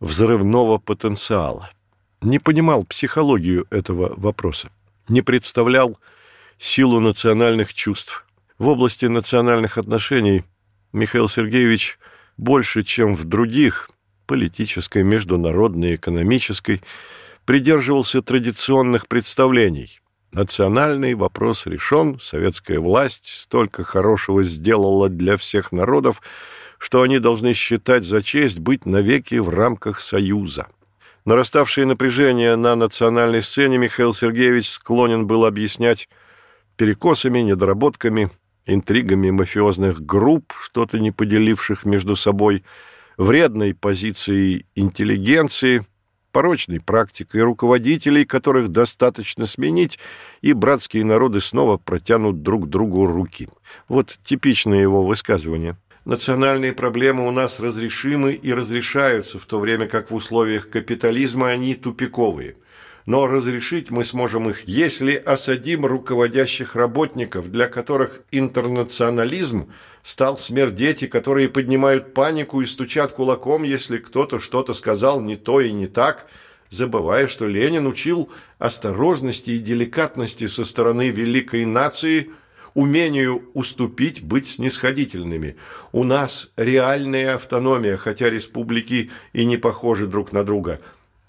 взрывного 0.00 0.78
потенциала. 0.78 1.70
не 2.22 2.38
понимал 2.38 2.84
психологию 2.84 3.66
этого 3.70 4.12
вопроса, 4.16 4.70
не 5.08 5.22
представлял 5.22 5.98
силу 6.58 7.00
национальных 7.00 7.74
чувств. 7.74 8.26
В 8.58 8.68
области 8.68 9.04
национальных 9.04 9.78
отношений 9.78 10.44
Михаил 10.92 11.28
Сергеевич 11.28 11.98
больше, 12.36 12.82
чем 12.82 13.14
в 13.14 13.24
других, 13.24 13.90
политической, 14.26 15.02
международной, 15.02 15.96
экономической, 15.96 16.80
придерживался 17.44 18.22
традиционных 18.22 19.06
представлений. 19.06 20.00
Национальный 20.32 21.14
вопрос 21.14 21.66
решен, 21.66 22.18
советская 22.20 22.80
власть 22.80 23.26
столько 23.26 23.84
хорошего 23.84 24.42
сделала 24.42 25.08
для 25.08 25.36
всех 25.36 25.72
народов, 25.72 26.20
что 26.86 27.02
они 27.02 27.18
должны 27.18 27.52
считать 27.52 28.04
за 28.04 28.22
честь 28.22 28.60
быть 28.60 28.86
навеки 28.86 29.34
в 29.34 29.48
рамках 29.48 30.00
Союза. 30.00 30.68
Нараставшее 31.24 31.84
напряжение 31.84 32.54
на 32.54 32.76
национальной 32.76 33.42
сцене 33.42 33.76
Михаил 33.76 34.14
Сергеевич 34.14 34.70
склонен 34.70 35.26
был 35.26 35.46
объяснять 35.46 36.08
перекосами, 36.76 37.40
недоработками, 37.40 38.30
интригами 38.66 39.30
мафиозных 39.30 40.06
групп, 40.06 40.52
что-то 40.60 41.00
не 41.00 41.10
поделивших 41.10 41.86
между 41.86 42.14
собой, 42.14 42.62
вредной 43.16 43.74
позицией 43.74 44.64
интеллигенции, 44.76 45.84
порочной 46.30 46.78
практикой 46.80 47.40
руководителей, 47.40 48.24
которых 48.24 48.68
достаточно 48.68 49.46
сменить, 49.46 49.98
и 50.40 50.52
братские 50.52 51.04
народы 51.04 51.40
снова 51.40 51.78
протянут 51.78 52.42
друг 52.42 52.68
другу 52.68 53.06
руки. 53.08 53.48
Вот 53.88 54.20
типичное 54.22 54.82
его 54.82 55.04
высказывание– 55.04 55.76
Национальные 56.06 56.72
проблемы 56.72 57.26
у 57.26 57.32
нас 57.32 57.58
разрешимы 57.58 58.32
и 58.34 58.52
разрешаются, 58.52 59.40
в 59.40 59.44
то 59.44 59.58
время 59.58 59.88
как 59.88 60.12
в 60.12 60.14
условиях 60.14 60.70
капитализма 60.70 61.48
они 61.48 61.74
тупиковые. 61.74 62.54
Но 63.06 63.26
разрешить 63.26 63.90
мы 63.90 64.04
сможем 64.04 64.48
их, 64.48 64.68
если 64.68 65.16
осадим 65.16 65.84
руководящих 65.84 66.76
работников, 66.76 67.50
для 67.50 67.66
которых 67.66 68.22
интернационализм 68.30 69.72
стал 70.04 70.38
смерть 70.38 70.76
дети, 70.76 71.08
которые 71.08 71.48
поднимают 71.48 72.14
панику 72.14 72.60
и 72.60 72.66
стучат 72.66 73.10
кулаком, 73.10 73.64
если 73.64 73.98
кто-то 73.98 74.38
что-то 74.38 74.74
сказал 74.74 75.20
не 75.20 75.34
то 75.34 75.60
и 75.60 75.72
не 75.72 75.88
так, 75.88 76.28
забывая, 76.70 77.26
что 77.26 77.48
Ленин 77.48 77.84
учил 77.88 78.30
осторожности 78.60 79.50
и 79.50 79.58
деликатности 79.58 80.46
со 80.46 80.64
стороны 80.64 81.08
великой 81.08 81.64
нации– 81.64 82.30
умению 82.76 83.42
уступить, 83.54 84.22
быть 84.22 84.46
снисходительными. 84.46 85.56
У 85.92 86.04
нас 86.04 86.50
реальная 86.56 87.34
автономия, 87.34 87.96
хотя 87.96 88.28
республики 88.28 89.10
и 89.32 89.46
не 89.46 89.56
похожи 89.56 90.06
друг 90.06 90.32
на 90.32 90.44
друга. 90.44 90.80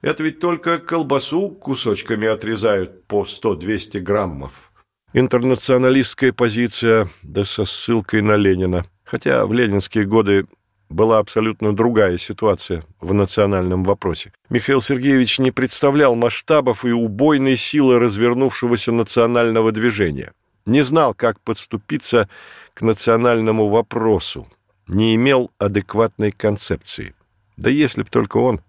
Это 0.02 0.24
ведь 0.24 0.40
только 0.40 0.78
колбасу 0.78 1.50
кусочками 1.50 2.28
отрезают 2.28 3.06
по 3.06 3.24
100-200 3.24 4.00
граммов. 4.02 4.74
Интернационалистская 5.14 6.34
позиция, 6.34 7.08
да 7.24 7.46
со 7.46 7.64
ссылкой 7.64 8.22
на 8.22 8.36
Ленина. 8.36 8.86
Хотя 9.06 9.46
в 9.46 9.54
ленинские 9.54 10.04
годы 10.06 10.48
была 10.90 11.20
абсолютно 11.20 11.74
другая 11.74 12.18
ситуация 12.18 12.84
в 13.00 13.14
национальном 13.14 13.86
вопросе. 13.86 14.34
Михаил 14.50 14.82
Сергеевич 14.82 15.40
не 15.40 15.52
представлял 15.52 16.14
масштабов 16.16 16.84
и 16.84 16.92
убойной 16.92 17.56
силы 17.56 18.00
развернувшегося 18.00 18.92
национального 18.92 19.72
движения 19.72 20.34
не 20.68 20.84
знал, 20.84 21.14
как 21.16 21.40
подступиться 21.40 22.30
к 22.74 22.82
национальному 22.82 23.70
вопросу, 23.70 24.48
не 24.88 25.16
имел 25.16 25.50
адекватной 25.58 26.32
концепции. 26.32 27.16
Да 27.56 27.70
если 27.70 28.04
б 28.04 28.10
только 28.12 28.38
он. 28.38 28.62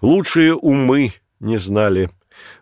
Лучшие 0.00 0.54
умы 0.54 1.14
не 1.40 1.56
знали. 1.56 2.10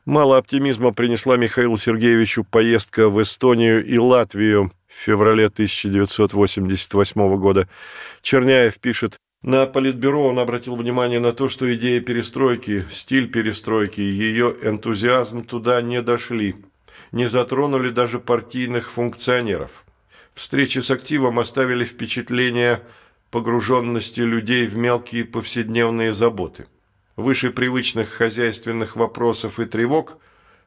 Мало 0.05 0.39
оптимизма 0.39 0.93
принесла 0.93 1.37
Михаилу 1.37 1.77
Сергеевичу 1.77 2.45
поездка 2.45 3.11
в 3.11 3.21
Эстонию 3.21 3.85
и 3.85 3.99
Латвию 3.99 4.73
в 4.87 4.93
феврале 4.93 5.47
1988 5.47 7.37
года. 7.37 7.69
Черняев 8.23 8.79
пишет, 8.79 9.17
на 9.43 9.67
Политбюро 9.67 10.29
он 10.29 10.39
обратил 10.39 10.77
внимание 10.77 11.19
на 11.21 11.33
то, 11.33 11.49
что 11.49 11.75
идея 11.75 12.01
перестройки, 12.01 12.85
стиль 12.91 13.29
перестройки, 13.29 14.01
ее 14.01 14.55
энтузиазм 14.63 15.45
туда 15.45 15.83
не 15.83 16.01
дошли 16.01 16.55
не 17.15 17.29
затронули 17.29 17.91
даже 17.91 18.19
партийных 18.19 18.91
функционеров. 18.91 19.85
Встречи 20.35 20.81
с 20.81 20.91
активом 20.91 21.39
оставили 21.39 21.85
впечатление 21.85 22.83
погруженности 23.31 24.19
людей 24.19 24.67
в 24.67 24.77
мелкие 24.77 25.25
повседневные 25.25 26.13
заботы. 26.13 26.67
Выше 27.15 27.51
привычных 27.51 28.09
хозяйственных 28.09 28.97
вопросов 28.97 29.61
и 29.61 29.65
тревог 29.65 30.19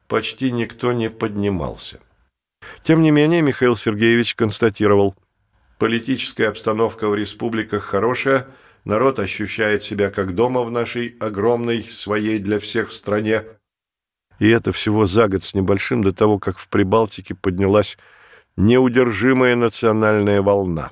почти 0.07 0.51
никто 0.51 0.93
не 0.93 1.09
поднимался. 1.09 1.99
Тем 2.81 3.01
не 3.01 3.11
менее, 3.11 3.41
Михаил 3.41 3.75
Сергеевич 3.75 4.35
констатировал, 4.35 5.15
политическая 5.77 6.47
обстановка 6.47 7.09
в 7.09 7.15
республиках 7.15 7.83
хорошая, 7.83 8.47
народ 8.85 9.19
ощущает 9.19 9.83
себя 9.83 10.11
как 10.11 10.33
дома 10.33 10.63
в 10.63 10.71
нашей 10.71 11.17
огромной, 11.19 11.83
своей 11.83 12.39
для 12.39 12.59
всех 12.59 12.93
стране, 12.93 13.43
и 14.39 14.49
это 14.49 14.71
всего 14.71 15.05
за 15.05 15.27
год 15.27 15.43
с 15.43 15.53
небольшим 15.53 16.03
до 16.03 16.13
того, 16.13 16.39
как 16.39 16.57
в 16.57 16.67
Прибалтике 16.67 17.35
поднялась 17.35 17.97
неудержимая 18.55 19.55
национальная 19.55 20.41
волна. 20.41 20.91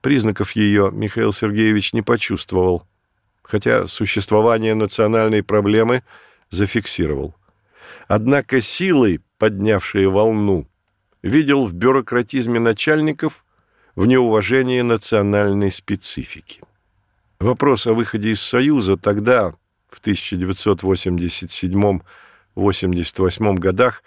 Признаков 0.00 0.52
ее 0.52 0.90
Михаил 0.92 1.32
Сергеевич 1.32 1.92
не 1.92 2.02
почувствовал, 2.02 2.86
хотя 3.42 3.86
существование 3.86 4.74
национальной 4.74 5.42
проблемы 5.42 6.02
зафиксировал. 6.50 7.34
Однако 8.06 8.60
силой, 8.60 9.20
поднявшей 9.38 10.06
волну, 10.06 10.66
видел 11.22 11.64
в 11.64 11.72
бюрократизме 11.72 12.60
начальников 12.60 13.44
в 13.96 14.06
неуважении 14.06 14.80
национальной 14.82 15.72
специфики. 15.72 16.60
Вопрос 17.40 17.86
о 17.86 17.94
выходе 17.94 18.32
из 18.32 18.42
Союза 18.42 18.96
тогда, 18.96 19.54
в 19.94 20.00
1987 20.00 22.00
1988 22.56 23.56
годах 23.56 24.02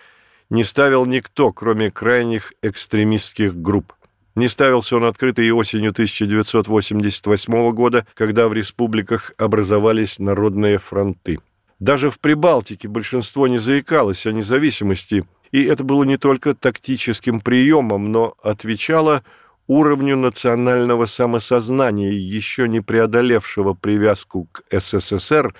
не 0.49 0.63
ставил 0.63 1.05
никто, 1.05 1.51
кроме 1.51 1.91
крайних 1.91 2.53
экстремистских 2.61 3.55
групп. 3.55 3.93
Не 4.35 4.47
ставился 4.47 4.95
он 4.95 5.05
открыто 5.05 5.41
и 5.41 5.51
осенью 5.51 5.91
1988 5.91 7.71
года, 7.71 8.05
когда 8.13 8.47
в 8.47 8.53
республиках 8.53 9.33
образовались 9.37 10.19
народные 10.19 10.77
фронты. 10.77 11.39
Даже 11.79 12.09
в 12.09 12.19
Прибалтике 12.19 12.87
большинство 12.87 13.47
не 13.47 13.57
заикалось 13.57 14.25
о 14.25 14.31
независимости, 14.31 15.25
и 15.51 15.63
это 15.63 15.83
было 15.83 16.03
не 16.03 16.17
только 16.17 16.55
тактическим 16.55 17.41
приемом, 17.41 18.11
но 18.11 18.35
отвечало 18.41 19.23
уровню 19.67 20.15
национального 20.15 21.07
самосознания, 21.07 22.13
еще 22.13 22.67
не 22.67 22.81
преодолевшего 22.81 23.73
привязку 23.73 24.47
к 24.51 24.63
СССР 24.71 25.53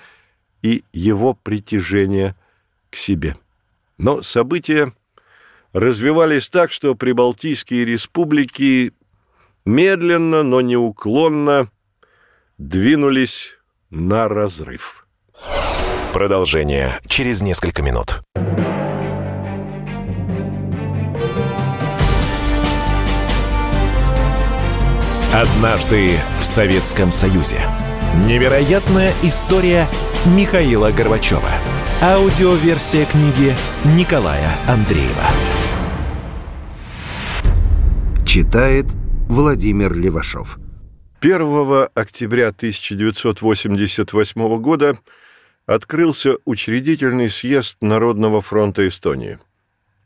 и 0.67 0.83
его 0.91 1.33
притяжение 1.33 2.35
к 2.89 2.97
себе. 2.97 3.37
Но 3.97 4.21
события 4.21 4.91
развивались 5.71 6.49
так, 6.49 6.73
что 6.73 6.93
прибалтийские 6.93 7.85
республики 7.85 8.91
медленно, 9.65 10.43
но 10.43 10.59
неуклонно 10.59 11.71
двинулись 12.57 13.53
на 13.89 14.27
разрыв. 14.27 15.07
Продолжение 16.11 16.99
через 17.07 17.41
несколько 17.41 17.81
минут. 17.81 18.19
Однажды 25.33 26.19
в 26.39 26.43
Советском 26.43 27.11
Союзе. 27.11 27.61
Невероятная 28.25 29.13
история 29.23 29.87
Михаила 30.35 30.91
Горбачева. 30.91 31.49
Аудиоверсия 32.01 33.05
книги 33.05 33.53
Николая 33.95 34.51
Андреева. 34.67 35.23
Читает 38.25 38.87
Владимир 39.29 39.93
Левашов. 39.93 40.59
1 41.21 41.87
октября 41.95 42.49
1988 42.49 44.59
года 44.59 44.97
открылся 45.65 46.35
учредительный 46.43 47.29
съезд 47.29 47.77
Народного 47.79 48.41
фронта 48.41 48.85
Эстонии. 48.85 49.39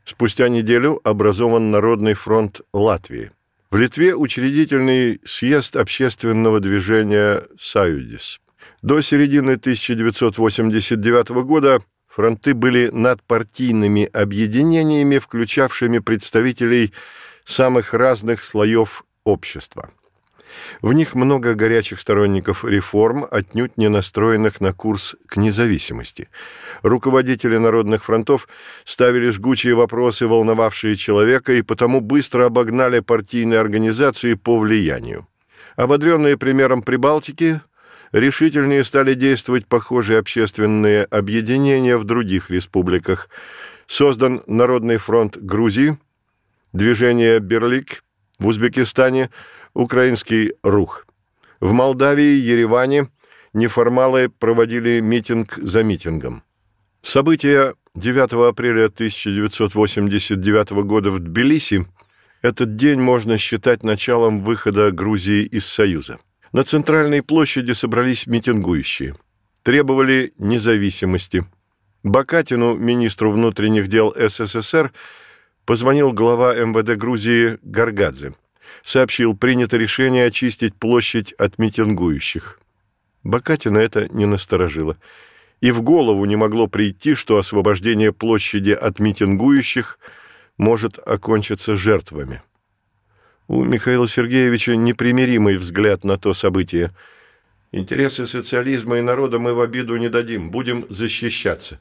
Спустя 0.04 0.48
неделю 0.48 1.00
образован 1.02 1.72
Народный 1.72 2.14
фронт 2.14 2.60
Латвии. 2.72 3.32
В 3.72 3.76
Литве 3.76 4.14
учредительный 4.14 5.20
съезд 5.24 5.74
общественного 5.74 6.60
движения 6.60 7.42
«Саюдис». 7.58 8.38
До 8.82 9.00
середины 9.00 9.52
1989 9.52 11.44
года 11.44 11.82
фронты 12.08 12.52
были 12.52 12.90
надпартийными 12.92 14.10
объединениями, 14.12 15.18
включавшими 15.18 16.00
представителей 16.00 16.92
самых 17.44 17.94
разных 17.94 18.42
слоев 18.42 19.04
общества. 19.22 19.90
В 20.82 20.92
них 20.92 21.14
много 21.14 21.54
горячих 21.54 22.00
сторонников 22.00 22.64
реформ, 22.64 23.24
отнюдь 23.30 23.78
не 23.78 23.88
настроенных 23.88 24.60
на 24.60 24.72
курс 24.72 25.14
к 25.28 25.36
независимости. 25.36 26.28
Руководители 26.82 27.58
народных 27.58 28.02
фронтов 28.02 28.48
ставили 28.84 29.30
жгучие 29.30 29.76
вопросы, 29.76 30.26
волновавшие 30.26 30.96
человека, 30.96 31.52
и 31.52 31.62
потому 31.62 32.00
быстро 32.00 32.46
обогнали 32.46 32.98
партийные 32.98 33.60
организации 33.60 34.34
по 34.34 34.58
влиянию. 34.58 35.28
Ободренные 35.76 36.36
примером 36.36 36.82
Прибалтики, 36.82 37.60
решительнее 38.12 38.84
стали 38.84 39.14
действовать 39.14 39.66
похожие 39.66 40.18
общественные 40.18 41.04
объединения 41.04 41.96
в 41.96 42.04
других 42.04 42.50
республиках. 42.50 43.28
Создан 43.86 44.42
Народный 44.46 44.98
фронт 44.98 45.36
Грузии, 45.36 45.98
движение 46.72 47.40
«Берлик» 47.40 48.04
в 48.38 48.46
Узбекистане– 48.46 49.30
украинский 49.74 50.52
рух. 50.62 51.06
В 51.60 51.72
Молдавии, 51.72 52.38
Ереване 52.38 53.08
неформалы 53.52 54.28
проводили 54.28 55.00
митинг 55.00 55.56
за 55.56 55.82
митингом. 55.82 56.42
События 57.02 57.74
9 57.94 58.48
апреля 58.48 58.86
1989 58.86 60.70
года 60.84 61.10
в 61.10 61.18
Тбилиси 61.18 61.86
этот 62.42 62.76
день 62.76 63.00
можно 63.00 63.38
считать 63.38 63.82
началом 63.82 64.42
выхода 64.42 64.90
Грузии 64.90 65.44
из 65.44 65.66
Союза. 65.66 66.18
На 66.52 66.64
центральной 66.64 67.22
площади 67.22 67.72
собрались 67.72 68.26
митингующие. 68.26 69.16
Требовали 69.62 70.32
независимости. 70.38 71.44
Бакатину, 72.02 72.76
министру 72.76 73.30
внутренних 73.30 73.88
дел 73.88 74.14
СССР, 74.16 74.92
позвонил 75.64 76.12
глава 76.12 76.54
МВД 76.54 76.96
Грузии 76.98 77.58
Гаргадзе 77.62 78.34
сообщил, 78.84 79.36
принято 79.36 79.76
решение 79.76 80.26
очистить 80.26 80.74
площадь 80.74 81.32
от 81.32 81.58
митингующих. 81.58 82.60
Бакатина 83.22 83.78
это 83.78 84.08
не 84.08 84.26
насторожило. 84.26 84.96
И 85.60 85.70
в 85.70 85.82
голову 85.82 86.24
не 86.24 86.36
могло 86.36 86.66
прийти, 86.66 87.14
что 87.14 87.38
освобождение 87.38 88.12
площади 88.12 88.70
от 88.70 88.98
митингующих 88.98 89.98
может 90.58 90.98
окончиться 90.98 91.76
жертвами. 91.76 92.42
У 93.52 93.64
Михаила 93.64 94.08
Сергеевича 94.08 94.76
непримиримый 94.76 95.58
взгляд 95.58 96.04
на 96.04 96.16
то 96.16 96.32
событие. 96.32 96.90
Интересы 97.70 98.26
социализма 98.26 98.98
и 98.98 99.02
народа 99.02 99.38
мы 99.38 99.52
в 99.52 99.60
обиду 99.60 99.98
не 99.98 100.08
дадим, 100.08 100.50
будем 100.50 100.86
защищаться. 100.88 101.78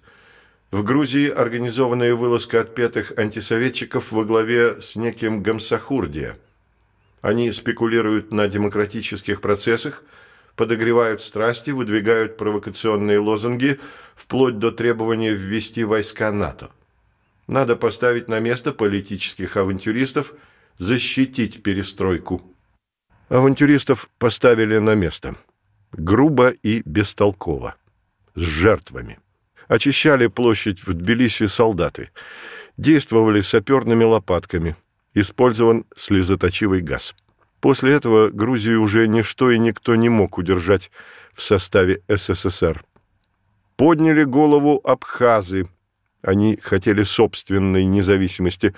В 0.71 0.83
Грузии 0.83 1.29
организованная 1.29 2.13
вылазка 2.13 2.59
отпетых 2.59 3.13
антисоветчиков 3.17 4.11
во 4.11 4.25
главе 4.25 4.81
с 4.81 4.97
неким 4.97 5.41
Гамсахурдия– 5.41 6.35
они 7.21 7.51
спекулируют 7.51 8.31
на 8.31 8.47
демократических 8.47 9.41
процессах, 9.41 10.03
подогревают 10.55 11.21
страсти, 11.21 11.69
выдвигают 11.69 12.35
провокационные 12.35 13.19
лозунги, 13.19 13.79
вплоть 14.15 14.59
до 14.59 14.71
требования 14.71 15.33
ввести 15.33 15.83
войска 15.83 16.31
НАТО. 16.31 16.71
Надо 17.47 17.75
поставить 17.75 18.27
на 18.27 18.39
место 18.39 18.71
политических 18.71 19.55
авантюристов, 19.55 20.33
защитить 20.81 21.61
перестройку. 21.61 22.41
Авантюристов 23.29 24.09
поставили 24.17 24.79
на 24.79 24.95
место. 24.95 25.35
Грубо 25.91 26.49
и 26.49 26.81
бестолково. 26.85 27.75
С 28.33 28.41
жертвами. 28.41 29.19
Очищали 29.67 30.25
площадь 30.27 30.83
в 30.83 30.93
Тбилиси 30.93 31.45
солдаты. 31.47 32.09
Действовали 32.77 33.41
саперными 33.41 34.03
лопатками– 34.03 34.75
использован 35.13 35.85
слезоточивый 35.95 36.81
газ. 36.81 37.13
После 37.59 37.93
этого 37.93 38.29
Грузию 38.29 38.81
уже 38.81 39.07
ничто 39.07 39.51
и 39.51 39.59
никто 39.59 39.95
не 39.95 40.09
мог 40.09 40.39
удержать 40.39 40.89
в 41.33 41.43
составе 41.43 42.01
СССР. 42.07 42.83
Подняли 43.75 44.23
голову 44.23 44.81
абхазы. 44.83 45.67
Они 46.21 46.59
хотели 46.61 47.03
собственной 47.03 47.85
независимости. 47.85 48.75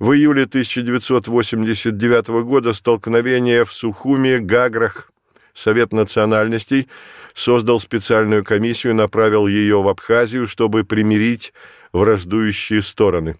В 0.00 0.12
июле 0.12 0.44
1989 0.44 2.28
года 2.44 2.72
столкновение 2.72 3.64
в 3.64 3.72
Сухуми, 3.72 4.38
Гаграх, 4.38 5.12
Совет 5.54 5.92
национальностей 5.92 6.88
создал 7.34 7.80
специальную 7.80 8.44
комиссию, 8.44 8.94
направил 8.94 9.46
ее 9.46 9.82
в 9.82 9.88
Абхазию, 9.88 10.48
чтобы 10.48 10.84
примирить 10.84 11.52
враждующие 11.92 12.82
стороны. 12.82 13.36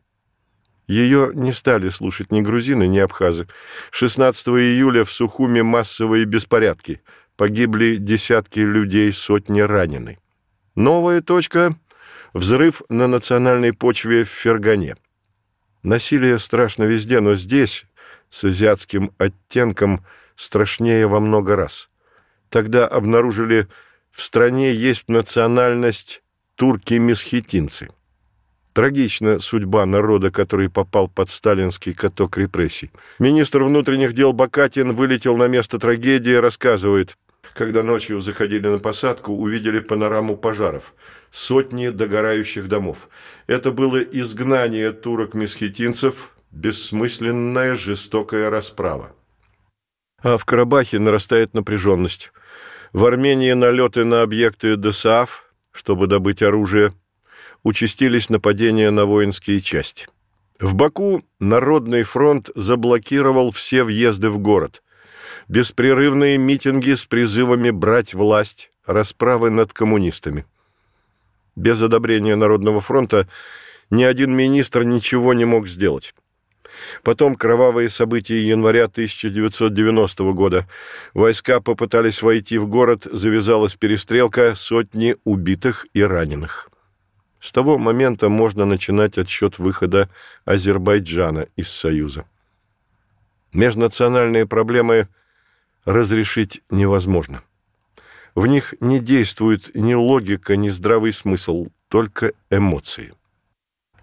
Ее 0.86 1.30
не 1.34 1.53
стали 1.53 1.88
слушать 1.88 2.32
ни 2.32 2.40
грузины, 2.40 2.88
ни 2.88 2.98
абхазы. 2.98 3.46
16 3.92 4.48
июля 4.48 5.05
в 5.05 5.12
Сухуме 5.12 5.62
массовые 5.62 6.24
беспорядки. 6.24 7.01
Погибли 7.36 7.96
десятки 7.96 8.59
людей, 8.59 9.12
сотни 9.12 9.61
ранены. 9.61 10.18
Новая 10.74 11.20
точка– 11.22 11.76
взрыв 12.33 12.83
на 12.89 13.07
национальной 13.07 13.72
почве 13.72 14.24
в 14.24 14.28
Фергане. 14.28 14.97
Насилие 15.83 16.39
страшно 16.39 16.85
везде, 16.85 17.20
но 17.20 17.35
здесь, 17.35 17.87
с 18.28 18.45
азиатским 18.45 19.12
оттенком, 19.18 20.05
страшнее 20.37 21.07
во 21.07 21.20
много 21.20 21.57
раз. 21.57 21.89
Тогда 22.49 22.87
обнаружили, 22.87 23.68
в 24.11 24.22
стране 24.22 24.74
есть 24.74 25.09
национальность 25.09 26.22
турки-месхетинцы– 26.57 27.89
Трагична 28.72 29.41
судьба 29.41 29.85
народа, 29.85 30.31
который 30.31 30.70
попал 30.70 31.09
под 31.09 31.31
сталинский 31.31 31.93
каток 31.93 32.39
репрессий. 32.39 32.91
Министр 33.18 33.64
внутренних 33.64 34.12
дел 34.12 34.33
Бакатин 34.33 34.93
вылетел 34.93 35.37
на 35.37 35.49
место 35.49 35.78
трагедии, 35.78 36.35
рассказывает. 36.35 37.16
Когда 37.55 37.83
ночью 37.83 38.20
заходили 38.20 38.68
на 38.68 38.78
посадку, 38.78 39.33
увидели 39.33 39.81
панораму 39.81 40.37
пожаров. 40.37 40.95
Сотни 41.31 41.89
догорающих 41.89 42.68
домов. 42.68 43.09
Это 43.47 43.70
было 43.70 44.03
изгнание 44.03 44.93
турок-месхетинцев, 44.93 46.31
бессмысленная 46.51 47.76
жестокая 47.76 48.51
расправа. 48.51 49.12
А 50.22 50.37
в 50.37 50.45
Карабахе 50.45 50.99
нарастает 50.99 51.55
напряженность. 51.55 52.33
В 52.93 53.05
Армении 53.05 53.53
налеты 53.53 54.05
на 54.05 54.22
объекты 54.22 54.76
ДСАФ, 54.76 55.45
чтобы 55.72 56.07
добыть 56.09 56.43
оружие– 56.43 56.93
участились 57.62 58.31
нападения 58.31 58.91
на 58.91 59.05
воинские 59.05 59.61
части. 59.61 60.07
В 60.59 60.74
Баку 60.74 61.22
Народный 61.39 62.03
фронт 62.03 62.51
заблокировал 62.55 63.51
все 63.51 63.83
въезды 63.83 64.31
в 64.31 64.39
город. 64.39 64.83
Беспрерывные 65.49 66.39
митинги 66.39 66.95
с 66.95 67.07
призывами 67.07 67.70
брать 67.70 68.14
власть, 68.14 68.70
расправы 68.87 69.51
над 69.51 69.72
коммунистами. 69.72 70.45
Без 71.61 71.83
одобрения 71.83 72.37
Народного 72.37 72.81
фронта 72.81 73.29
ни 73.91 74.03
один 74.03 74.35
министр 74.35 74.85
ничего 74.85 75.35
не 75.35 75.45
мог 75.45 75.69
сделать. 75.69 76.15
Потом 77.03 77.35
кровавые 77.35 77.91
события 77.91 78.41
января 78.41 78.85
1990 78.85 80.33
года. 80.33 80.67
Войска 81.13 81.61
попытались 81.61 82.23
войти 82.23 82.57
в 82.57 82.67
город, 82.67 83.07
завязалась 83.13 83.75
перестрелка, 83.75 84.55
сотни 84.55 85.17
убитых 85.25 85.87
и 85.93 86.01
раненых. 86.01 86.71
С 87.41 87.53
того 87.53 87.77
момента 87.77 88.31
можно 88.31 88.65
начинать 88.65 89.19
отсчет 89.19 89.59
выхода 89.59 90.09
Азербайджана 90.47 91.49
из 91.57 91.69
Союза. 91.69 92.25
Межнациональные 93.53 94.47
проблемы 94.47 95.09
разрешить 95.85 96.63
невозможно. 96.71 97.43
В 98.35 98.47
них 98.47 98.74
не 98.81 99.01
действует 99.01 99.74
ни 99.74 99.95
логика, 99.95 100.57
ни 100.57 100.68
здравый 100.68 101.12
смысл, 101.12 101.68
только 101.89 102.33
эмоции. 102.51 103.12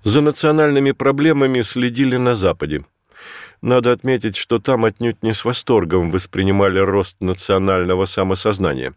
За 0.03 0.21
национальными 0.21 0.91
проблемами 0.91 1.61
следили 1.61 2.17
на 2.17 2.35
Западе– 2.35 2.85
надо 3.61 3.91
отметить, 3.91 4.35
что 4.35 4.59
там 4.59 4.85
отнюдь 4.85 5.23
не 5.23 5.33
с 5.33 5.43
восторгом 5.43 6.11
воспринимали 6.11 6.77
рост 6.79 7.17
национального 7.19 8.05
самосознания. 8.05 8.93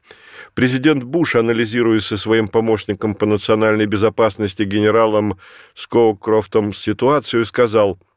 Президент 0.54 1.02
Буш, 1.02 1.36
анализируя 1.36 2.00
со 2.00 2.18
своим 2.18 2.48
помощником 2.48 3.14
по 3.14 3.24
национальной 3.24 3.86
безопасности 3.86 4.64
генералом 4.64 5.38
Скоукрофтом 5.74 6.72
ситуацию, 6.72 7.44
сказал– 7.46 7.98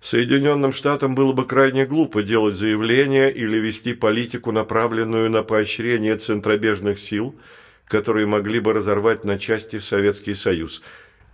Соединенным 0.00 0.72
Штатам 0.72 1.14
было 1.14 1.32
бы 1.32 1.44
крайне 1.44 1.84
глупо 1.84 2.22
делать 2.22 2.56
заявление 2.56 3.32
или 3.32 3.58
вести 3.58 3.92
политику, 3.92 4.50
направленную 4.52 5.30
на 5.30 5.42
поощрение 5.42 6.16
центробежных 6.16 6.98
сил, 6.98 7.34
которые 7.86 8.26
могли 8.26 8.60
бы 8.60 8.72
разорвать 8.72 9.24
на 9.24 9.38
части 9.38 9.78
Советский 9.78 10.34
Союз. 10.34 10.82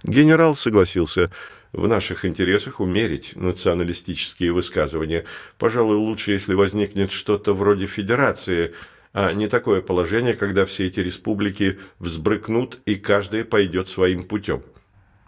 Генерал 0.03 0.55
согласился– 0.55 1.31
в 1.77 1.87
наших 1.87 2.25
интересах 2.25 2.81
умерить 2.81 3.37
националистические 3.37 4.53
высказывания. 4.53 5.25
Пожалуй, 5.59 5.97
лучше, 5.97 6.33
если 6.33 6.55
возникнет 6.55 7.13
что-то 7.13 7.55
вроде 7.55 7.87
федерации, 7.87 8.75
а 9.13 9.33
не 9.33 9.47
такое 9.47 9.83
положение, 9.83 10.35
когда 10.35 10.65
все 10.65 10.87
эти 10.87 11.01
республики 11.01 11.79
взбрыкнут 11.99 12.81
и 12.87 12.97
каждая 12.97 13.45
пойдет 13.45 13.89
своим 13.89 14.25
путем. 14.25 14.63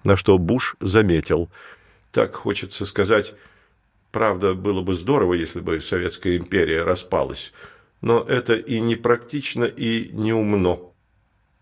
На 0.05 0.17
что 0.17 0.39
Буш 0.39 0.77
заметил. 0.81 1.51
Так 2.13 2.35
хочется 2.35 2.87
сказать, 2.87 3.35
Правда, 4.11 4.55
было 4.55 4.81
бы 4.81 4.95
здорово, 4.95 5.35
если 5.35 5.61
бы 5.61 5.81
Советская 5.81 6.39
империя 6.39 6.83
распалась. 6.83 7.53
Но 8.01 8.21
это 8.23 8.55
и 8.55 8.81
не 8.81 8.97
практично, 8.97 9.65
и 9.65 10.11
не 10.13 10.33
умно. 10.33 10.95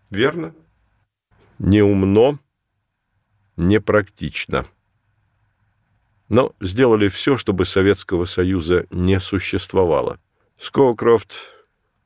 Верно? 0.09 0.55
Не 1.59 1.81
умно, 1.81 2.39
не 3.57 3.81
практично. 3.81 4.65
Но 6.29 6.53
сделали 6.61 7.09
все, 7.09 7.37
чтобы 7.37 7.65
Советского 7.65 8.25
Союза 8.25 8.85
не 8.91 9.19
существовало. 9.19 10.19
Скоукрофт 10.59 11.35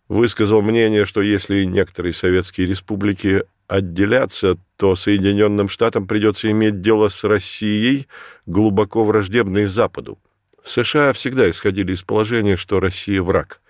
высказал 0.07 0.61
мнение, 0.61 1.05
что 1.05 1.21
если 1.21 1.65
некоторые 1.65 2.13
советские 2.13 2.67
республики 2.67 3.43
отделятся, 3.72 4.57
то 4.76 4.97
Соединенным 4.97 5.69
Штатам 5.69 6.05
придется 6.05 6.51
иметь 6.51 6.82
дело 6.82 7.07
с 7.07 7.24
Россией, 7.24 8.07
глубоко 8.45 9.05
враждебной 9.05 9.65
Западу. 9.65 10.19
США 10.65 11.13
всегда 11.13 11.49
исходили 11.49 11.93
из 11.93 12.03
положения, 12.03 12.57
что 12.57 12.82
Россия– 12.82 13.22
враг. 13.24 13.61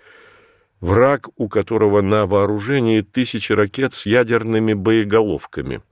Враг, 0.80 1.28
у 1.36 1.48
которого 1.48 2.00
на 2.00 2.26
вооружении 2.26 3.02
тысячи 3.02 3.52
ракет 3.52 3.94
с 3.94 4.04
ядерными 4.04 4.72
боеголовками. 4.74 5.82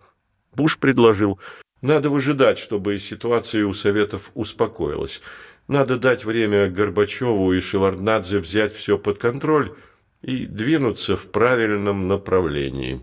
Буш 0.57 0.79
предложил, 0.79 1.39
надо 1.81 2.11
выжидать, 2.11 2.59
чтобы 2.59 2.99
ситуация 2.99 3.65
у 3.65 3.73
Советов 3.73 4.33
успокоилась. 4.35 5.23
Надо 5.69 5.99
дать 5.99 6.25
время 6.25 6.69
Горбачеву 6.69 7.53
и 7.53 7.61
Шеварднадзе 7.61 8.41
взять 8.41 8.75
все 8.75 8.99
под 8.99 9.19
контроль 9.19 9.73
и 10.21 10.47
двинуться 10.47 11.17
в 11.17 11.27
правильном 11.27 12.09
направлении. 12.09 13.01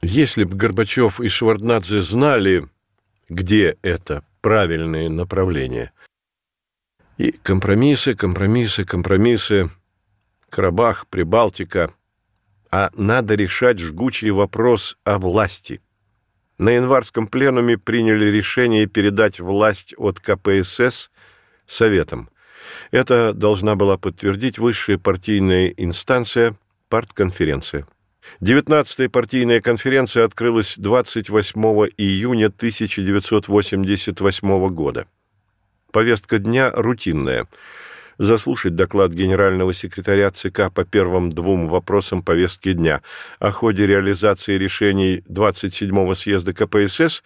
Если 0.00 0.44
бы 0.44 0.56
Горбачев 0.56 1.20
и 1.20 1.28
Шеварднадзе 1.28 2.02
знали, 2.02 2.68
где 3.28 3.76
это 3.82 4.24
правильное 4.40 5.08
направление. 5.08 5.92
И 7.16 7.32
компромиссы, 7.32 8.14
компромиссы, 8.14 8.84
компромиссы. 8.84 9.70
Карабах, 10.50 11.08
Прибалтика. 11.08 11.92
А 12.70 12.90
надо 12.94 13.34
решать 13.34 13.80
жгучий 13.80 14.30
вопрос 14.30 14.96
о 15.02 15.18
власти. 15.18 15.80
На 16.58 16.70
январском 16.70 17.26
пленуме 17.26 17.76
приняли 17.76 18.26
решение 18.26 18.86
передать 18.86 19.40
власть 19.40 19.94
от 19.96 20.20
КПСС 20.20 21.10
Советам. 21.66 22.30
Это 22.90 23.32
должна 23.32 23.74
была 23.74 23.96
подтвердить 23.96 24.58
высшая 24.58 24.98
партийная 24.98 25.68
инстанция, 25.68 26.56
партконференция. 26.88 27.86
19-я 28.40 29.10
партийная 29.10 29.60
конференция 29.60 30.24
открылась 30.24 30.74
28 30.76 31.60
июня 31.96 32.46
1988 32.46 34.68
года. 34.68 35.06
Повестка 35.92 36.38
дня 36.38 36.70
рутинная. 36.72 37.46
Заслушать 38.18 38.74
доклад 38.74 39.12
генерального 39.12 39.72
секретаря 39.72 40.32
ЦК 40.32 40.72
по 40.74 40.84
первым 40.84 41.30
двум 41.30 41.68
вопросам 41.68 42.22
повестки 42.22 42.72
дня 42.72 43.00
о 43.38 43.52
ходе 43.52 43.86
реализации 43.86 44.58
решений 44.58 45.22
27-го 45.28 46.16
съезда 46.16 46.52
КПСС, 46.52 47.22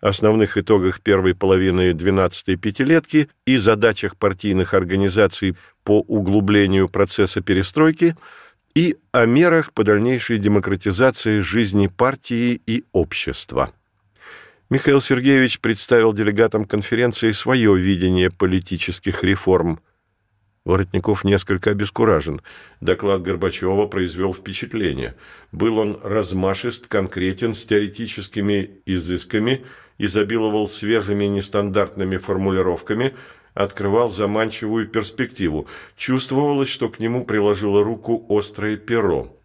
основных 0.00 0.56
итогах 0.56 1.02
первой 1.02 1.34
половины 1.34 1.92
12-й 1.92 2.56
пятилетки 2.56 3.28
и 3.44 3.58
задачах 3.58 4.16
партийных 4.16 4.72
организаций 4.72 5.58
по 5.84 6.00
углублению 6.00 6.88
процесса 6.88 7.42
перестройки– 7.42 8.16
и 8.74 8.96
о 9.12 9.26
мерах 9.26 9.72
по 9.72 9.84
дальнейшей 9.84 10.38
демократизации 10.38 11.40
жизни 11.40 11.88
партии 11.88 12.60
и 12.66 12.84
общества. 12.92 13.72
Михаил 14.68 15.00
Сергеевич 15.00 15.60
представил 15.60 16.12
делегатам 16.12 16.64
конференции 16.64 17.32
свое 17.32 17.76
видение 17.76 18.30
политических 18.30 19.24
реформ. 19.24 19.80
Воротников 20.64 21.24
несколько 21.24 21.70
обескуражен. 21.70 22.40
Доклад 22.80 23.22
Горбачева 23.22 23.86
произвел 23.86 24.32
впечатление. 24.32 25.16
Был 25.50 25.78
он 25.78 25.98
размашист, 26.04 26.86
конкретен, 26.86 27.54
с 27.54 27.64
теоретическими 27.64 28.82
изысками, 28.86 29.64
изобиловал 29.98 30.68
свежими 30.68 31.24
нестандартными 31.24 32.18
формулировками– 32.18 33.14
открывал 33.62 34.10
заманчивую 34.10 34.88
перспективу. 34.88 35.66
Чувствовалось, 35.96 36.68
что 36.68 36.88
к 36.88 36.98
нему 36.98 37.24
приложило 37.24 37.84
руку 37.84 38.24
острое 38.28 38.76
перо. 38.76 39.36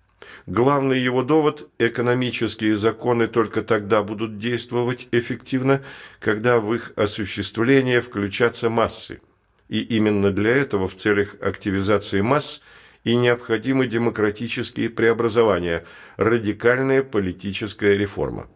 Главный 0.48 1.00
его 1.00 1.24
довод– 1.24 1.70
экономические 1.80 2.78
законы 2.78 3.28
только 3.28 3.64
тогда 3.64 4.04
будут 4.04 4.38
действовать 4.38 5.08
эффективно, 5.12 5.82
когда 6.20 6.60
в 6.60 6.74
их 6.74 6.94
осуществление 6.96 8.00
включатся 8.00 8.70
массы. 8.70 9.22
И 9.70 9.80
именно 9.80 10.32
для 10.32 10.56
этого 10.56 10.88
в 10.88 10.96
целях 10.96 11.36
активизации 11.42 12.22
масс 12.22 12.62
и 13.04 13.16
необходимы 13.16 13.88
демократические 13.88 14.92
преобразования, 14.92 15.84
радикальная 16.18 17.02
политическая 17.02 17.98
реформа. 17.98 18.48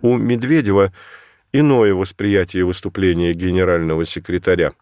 У 0.00 0.16
Медведева– 0.16 0.92
иное 1.52 1.94
восприятие 1.94 2.64
выступления 2.64 3.32
генерального 3.32 4.04
секретаря. 4.04 4.72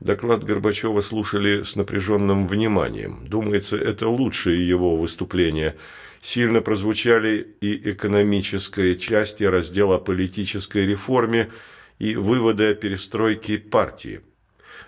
Доклад 0.00 0.44
Горбачева 0.44 1.00
слушали 1.00 1.62
с 1.62 1.74
напряженным 1.74 2.46
вниманием. 2.46 3.26
Думается, 3.26 3.76
это 3.76 4.08
лучшее 4.08 4.66
его 4.66 4.94
выступление. 4.96 5.76
Сильно 6.20 6.60
прозвучали 6.60 7.56
и 7.60 7.90
экономическая 7.92 8.94
часть, 8.96 9.40
и 9.40 9.46
раздел 9.46 9.92
о 9.92 9.98
политической 9.98 10.86
реформе, 10.86 11.50
и 11.98 12.14
выводы 12.14 12.70
о 12.70 12.74
перестройке 12.74 13.58
партии. 13.58 14.20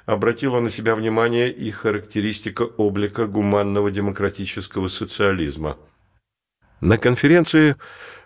Обратила 0.05 0.61
на 0.61 0.69
себя 0.69 0.95
внимание 0.95 1.51
и 1.51 1.71
характеристика 1.71 2.63
облика 2.63 3.27
гуманного 3.27 3.91
демократического 3.91 4.89
социализма. 4.89 5.79
На 6.81 6.99
конференции 6.99 7.77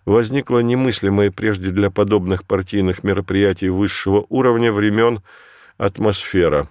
возникла 0.05 0.59
немыслимая 0.61 1.31
прежде 1.31 1.71
для 1.71 1.91
подобных 1.91 2.45
партийных 2.45 3.05
мероприятий 3.05 3.69
высшего 3.69 4.27
уровня 4.29 4.73
времен 4.73 5.23
атмосфера. 5.77 6.69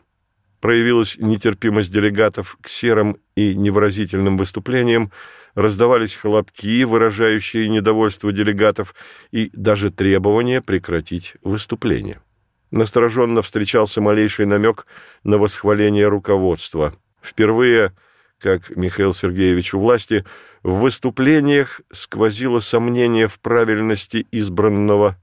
Проявилась 0.60 1.18
нетерпимость 1.18 1.91
делегатов 1.91 2.58
к 2.62 2.70
серым 2.70 3.18
и 3.36 3.56
невыразительным 3.56 4.38
выступлениям, 4.38 5.12
раздавались 5.56 6.16
хлопки, 6.16 6.84
выражающие 6.84 7.68
недовольство 7.68 8.32
делегатов, 8.32 8.95
и 9.32 9.49
даже 9.54 9.91
требования 9.91 10.62
прекратить 10.62 11.36
выступление. 11.41 12.22
Настороженно 12.70 13.41
встречался 13.41 14.02
малейший 14.02 14.45
намек 14.45 14.86
на 15.24 15.38
восхваление 15.38 16.08
руководства. 16.08 16.93
Впервые, 17.22 17.93
как 18.39 18.76
Михаил 18.76 19.14
Сергеевич 19.14 19.74
у 19.74 19.80
власти, 19.80 20.26
в 20.64 20.80
выступлениях 20.80 21.82
сквозило 21.91 22.60
сомнение 22.60 23.28
в 23.28 23.39
правильности 23.39 24.26
избранного 24.32 25.18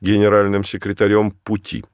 генеральным 0.00 0.62
секретарем 0.62 1.30
пути. 1.30 1.84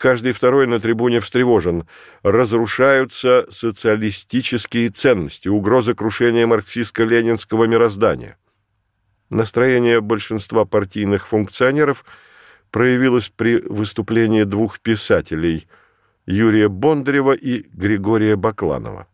Каждый 0.00 0.32
второй 0.32 0.66
на 0.66 0.80
трибуне 0.80 1.20
встревожен. 1.20 1.86
Разрушаются 2.22 3.46
социалистические 3.50 4.88
ценности, 4.88 5.48
угроза 5.48 5.94
крушения 5.94 6.46
марксистско-ленинского 6.46 7.66
мироздания. 7.66 8.38
Настроение 9.28 10.00
большинства 10.00 10.64
партийных 10.64 11.28
функционеров 11.28 12.06
проявилось 12.70 13.28
при 13.28 13.60
выступлении 13.60 14.44
двух 14.44 14.80
писателей– 14.80 15.68
Юрия 16.26 16.70
Бондарева 16.70 17.32
и 17.32 17.66
Григория 17.70 18.36
Бакланова. 18.36 19.06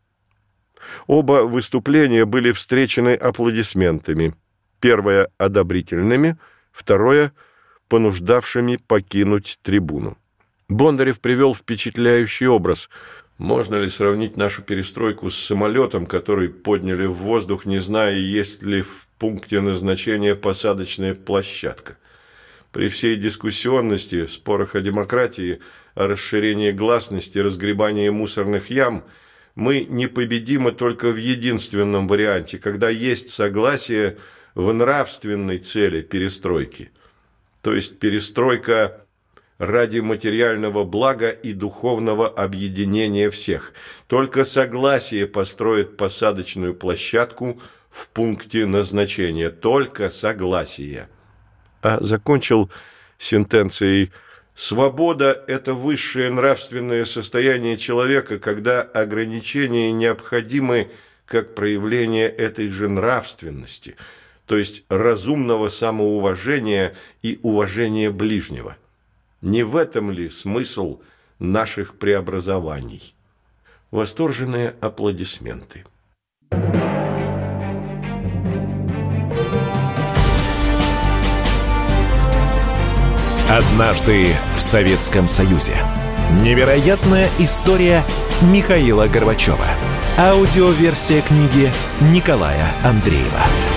Оба 1.08 1.46
выступления 1.46 2.24
были 2.24 2.52
встречены 2.52 3.14
аплодисментами. 3.14 4.34
Первое– 4.78 5.30
одобрительными, 5.36 6.38
второе– 6.70 7.32
понуждавшими 7.88 8.76
покинуть 8.76 9.58
трибуну. 9.62 10.16
Бондарев 10.68 11.20
привел 11.20 11.54
впечатляющий 11.54 12.46
образ. 12.46 12.88
Можно 13.38 13.76
ли 13.76 13.88
сравнить 13.90 14.36
нашу 14.36 14.62
перестройку 14.62 15.30
с 15.30 15.36
самолетом, 15.36 16.06
который 16.06 16.48
подняли 16.48 17.06
в 17.06 17.14
воздух, 17.14 17.66
не 17.66 17.78
зная, 17.78 18.14
есть 18.16 18.62
ли 18.62 18.82
в 18.82 19.06
пункте 19.18 19.60
назначения 19.60 20.34
посадочная 20.34 21.14
площадка? 21.14 21.98
При 22.72 22.88
всей 22.88 23.16
дискуссионности, 23.16 24.26
спорах 24.26 24.74
о 24.74 24.80
демократии, 24.80 25.60
о 25.94 26.08
расширении 26.08 26.72
гласности, 26.72 27.38
разгребании 27.38 28.08
мусорных 28.08 28.70
ям– 28.70 29.04
мы 29.56 29.86
непобедимы 29.88 30.70
только 30.70 31.10
в 31.10 31.16
единственном 31.16 32.06
варианте, 32.06 32.58
когда 32.58 32.90
есть 32.90 33.30
согласие 33.30 34.18
в 34.54 34.72
нравственной 34.72 35.58
цели 35.58 36.02
перестройки. 36.02 36.90
То 37.62 37.74
есть 37.74 37.98
перестройка 37.98 39.05
ради 39.58 40.00
материального 40.00 40.84
блага 40.84 41.30
и 41.30 41.52
духовного 41.52 42.28
объединения 42.28 43.30
всех. 43.30 43.72
Только 44.06 44.44
согласие 44.44 45.26
построит 45.26 45.96
посадочную 45.96 46.74
площадку 46.74 47.60
в 47.90 48.08
пункте 48.08 48.66
назначения. 48.66 49.50
Только 49.50 50.10
согласие. 50.10 51.08
А 51.82 51.98
закончил 52.00 52.70
сентенцией 53.18 54.12
Свобода– 54.56 55.44
это 55.48 55.74
высшее 55.74 56.30
нравственное 56.30 57.04
состояние 57.04 57.76
человека, 57.76 58.38
когда 58.38 58.80
ограничения 58.80 59.92
необходимы 59.92 60.90
как 61.26 61.54
проявление 61.54 62.28
этой 62.28 62.70
же 62.70 62.88
нравственности, 62.88 63.96
то 64.46 64.56
есть 64.56 64.84
разумного 64.88 65.68
самоуважения 65.68 66.94
и 67.20 67.38
уважения 67.42 68.10
ближнего. 68.10 68.78
Не 69.42 69.62
в 69.62 69.76
этом 69.76 70.10
ли 70.10 70.30
смысл 70.30 71.00
наших 71.38 71.98
преобразований? 71.98 73.14
Восторженные 73.90 74.74
аплодисменты. 74.80 75.84
Однажды 83.48 84.34
в 84.56 84.60
Советском 84.60 85.28
Союзе. 85.28 85.76
Невероятная 86.42 87.28
история 87.38 88.02
Михаила 88.42 89.06
Горбачева. 89.06 89.68
Аудиоверсия 90.18 91.22
книги 91.22 91.70
Николая 92.00 92.66
Андреева. 92.82 93.75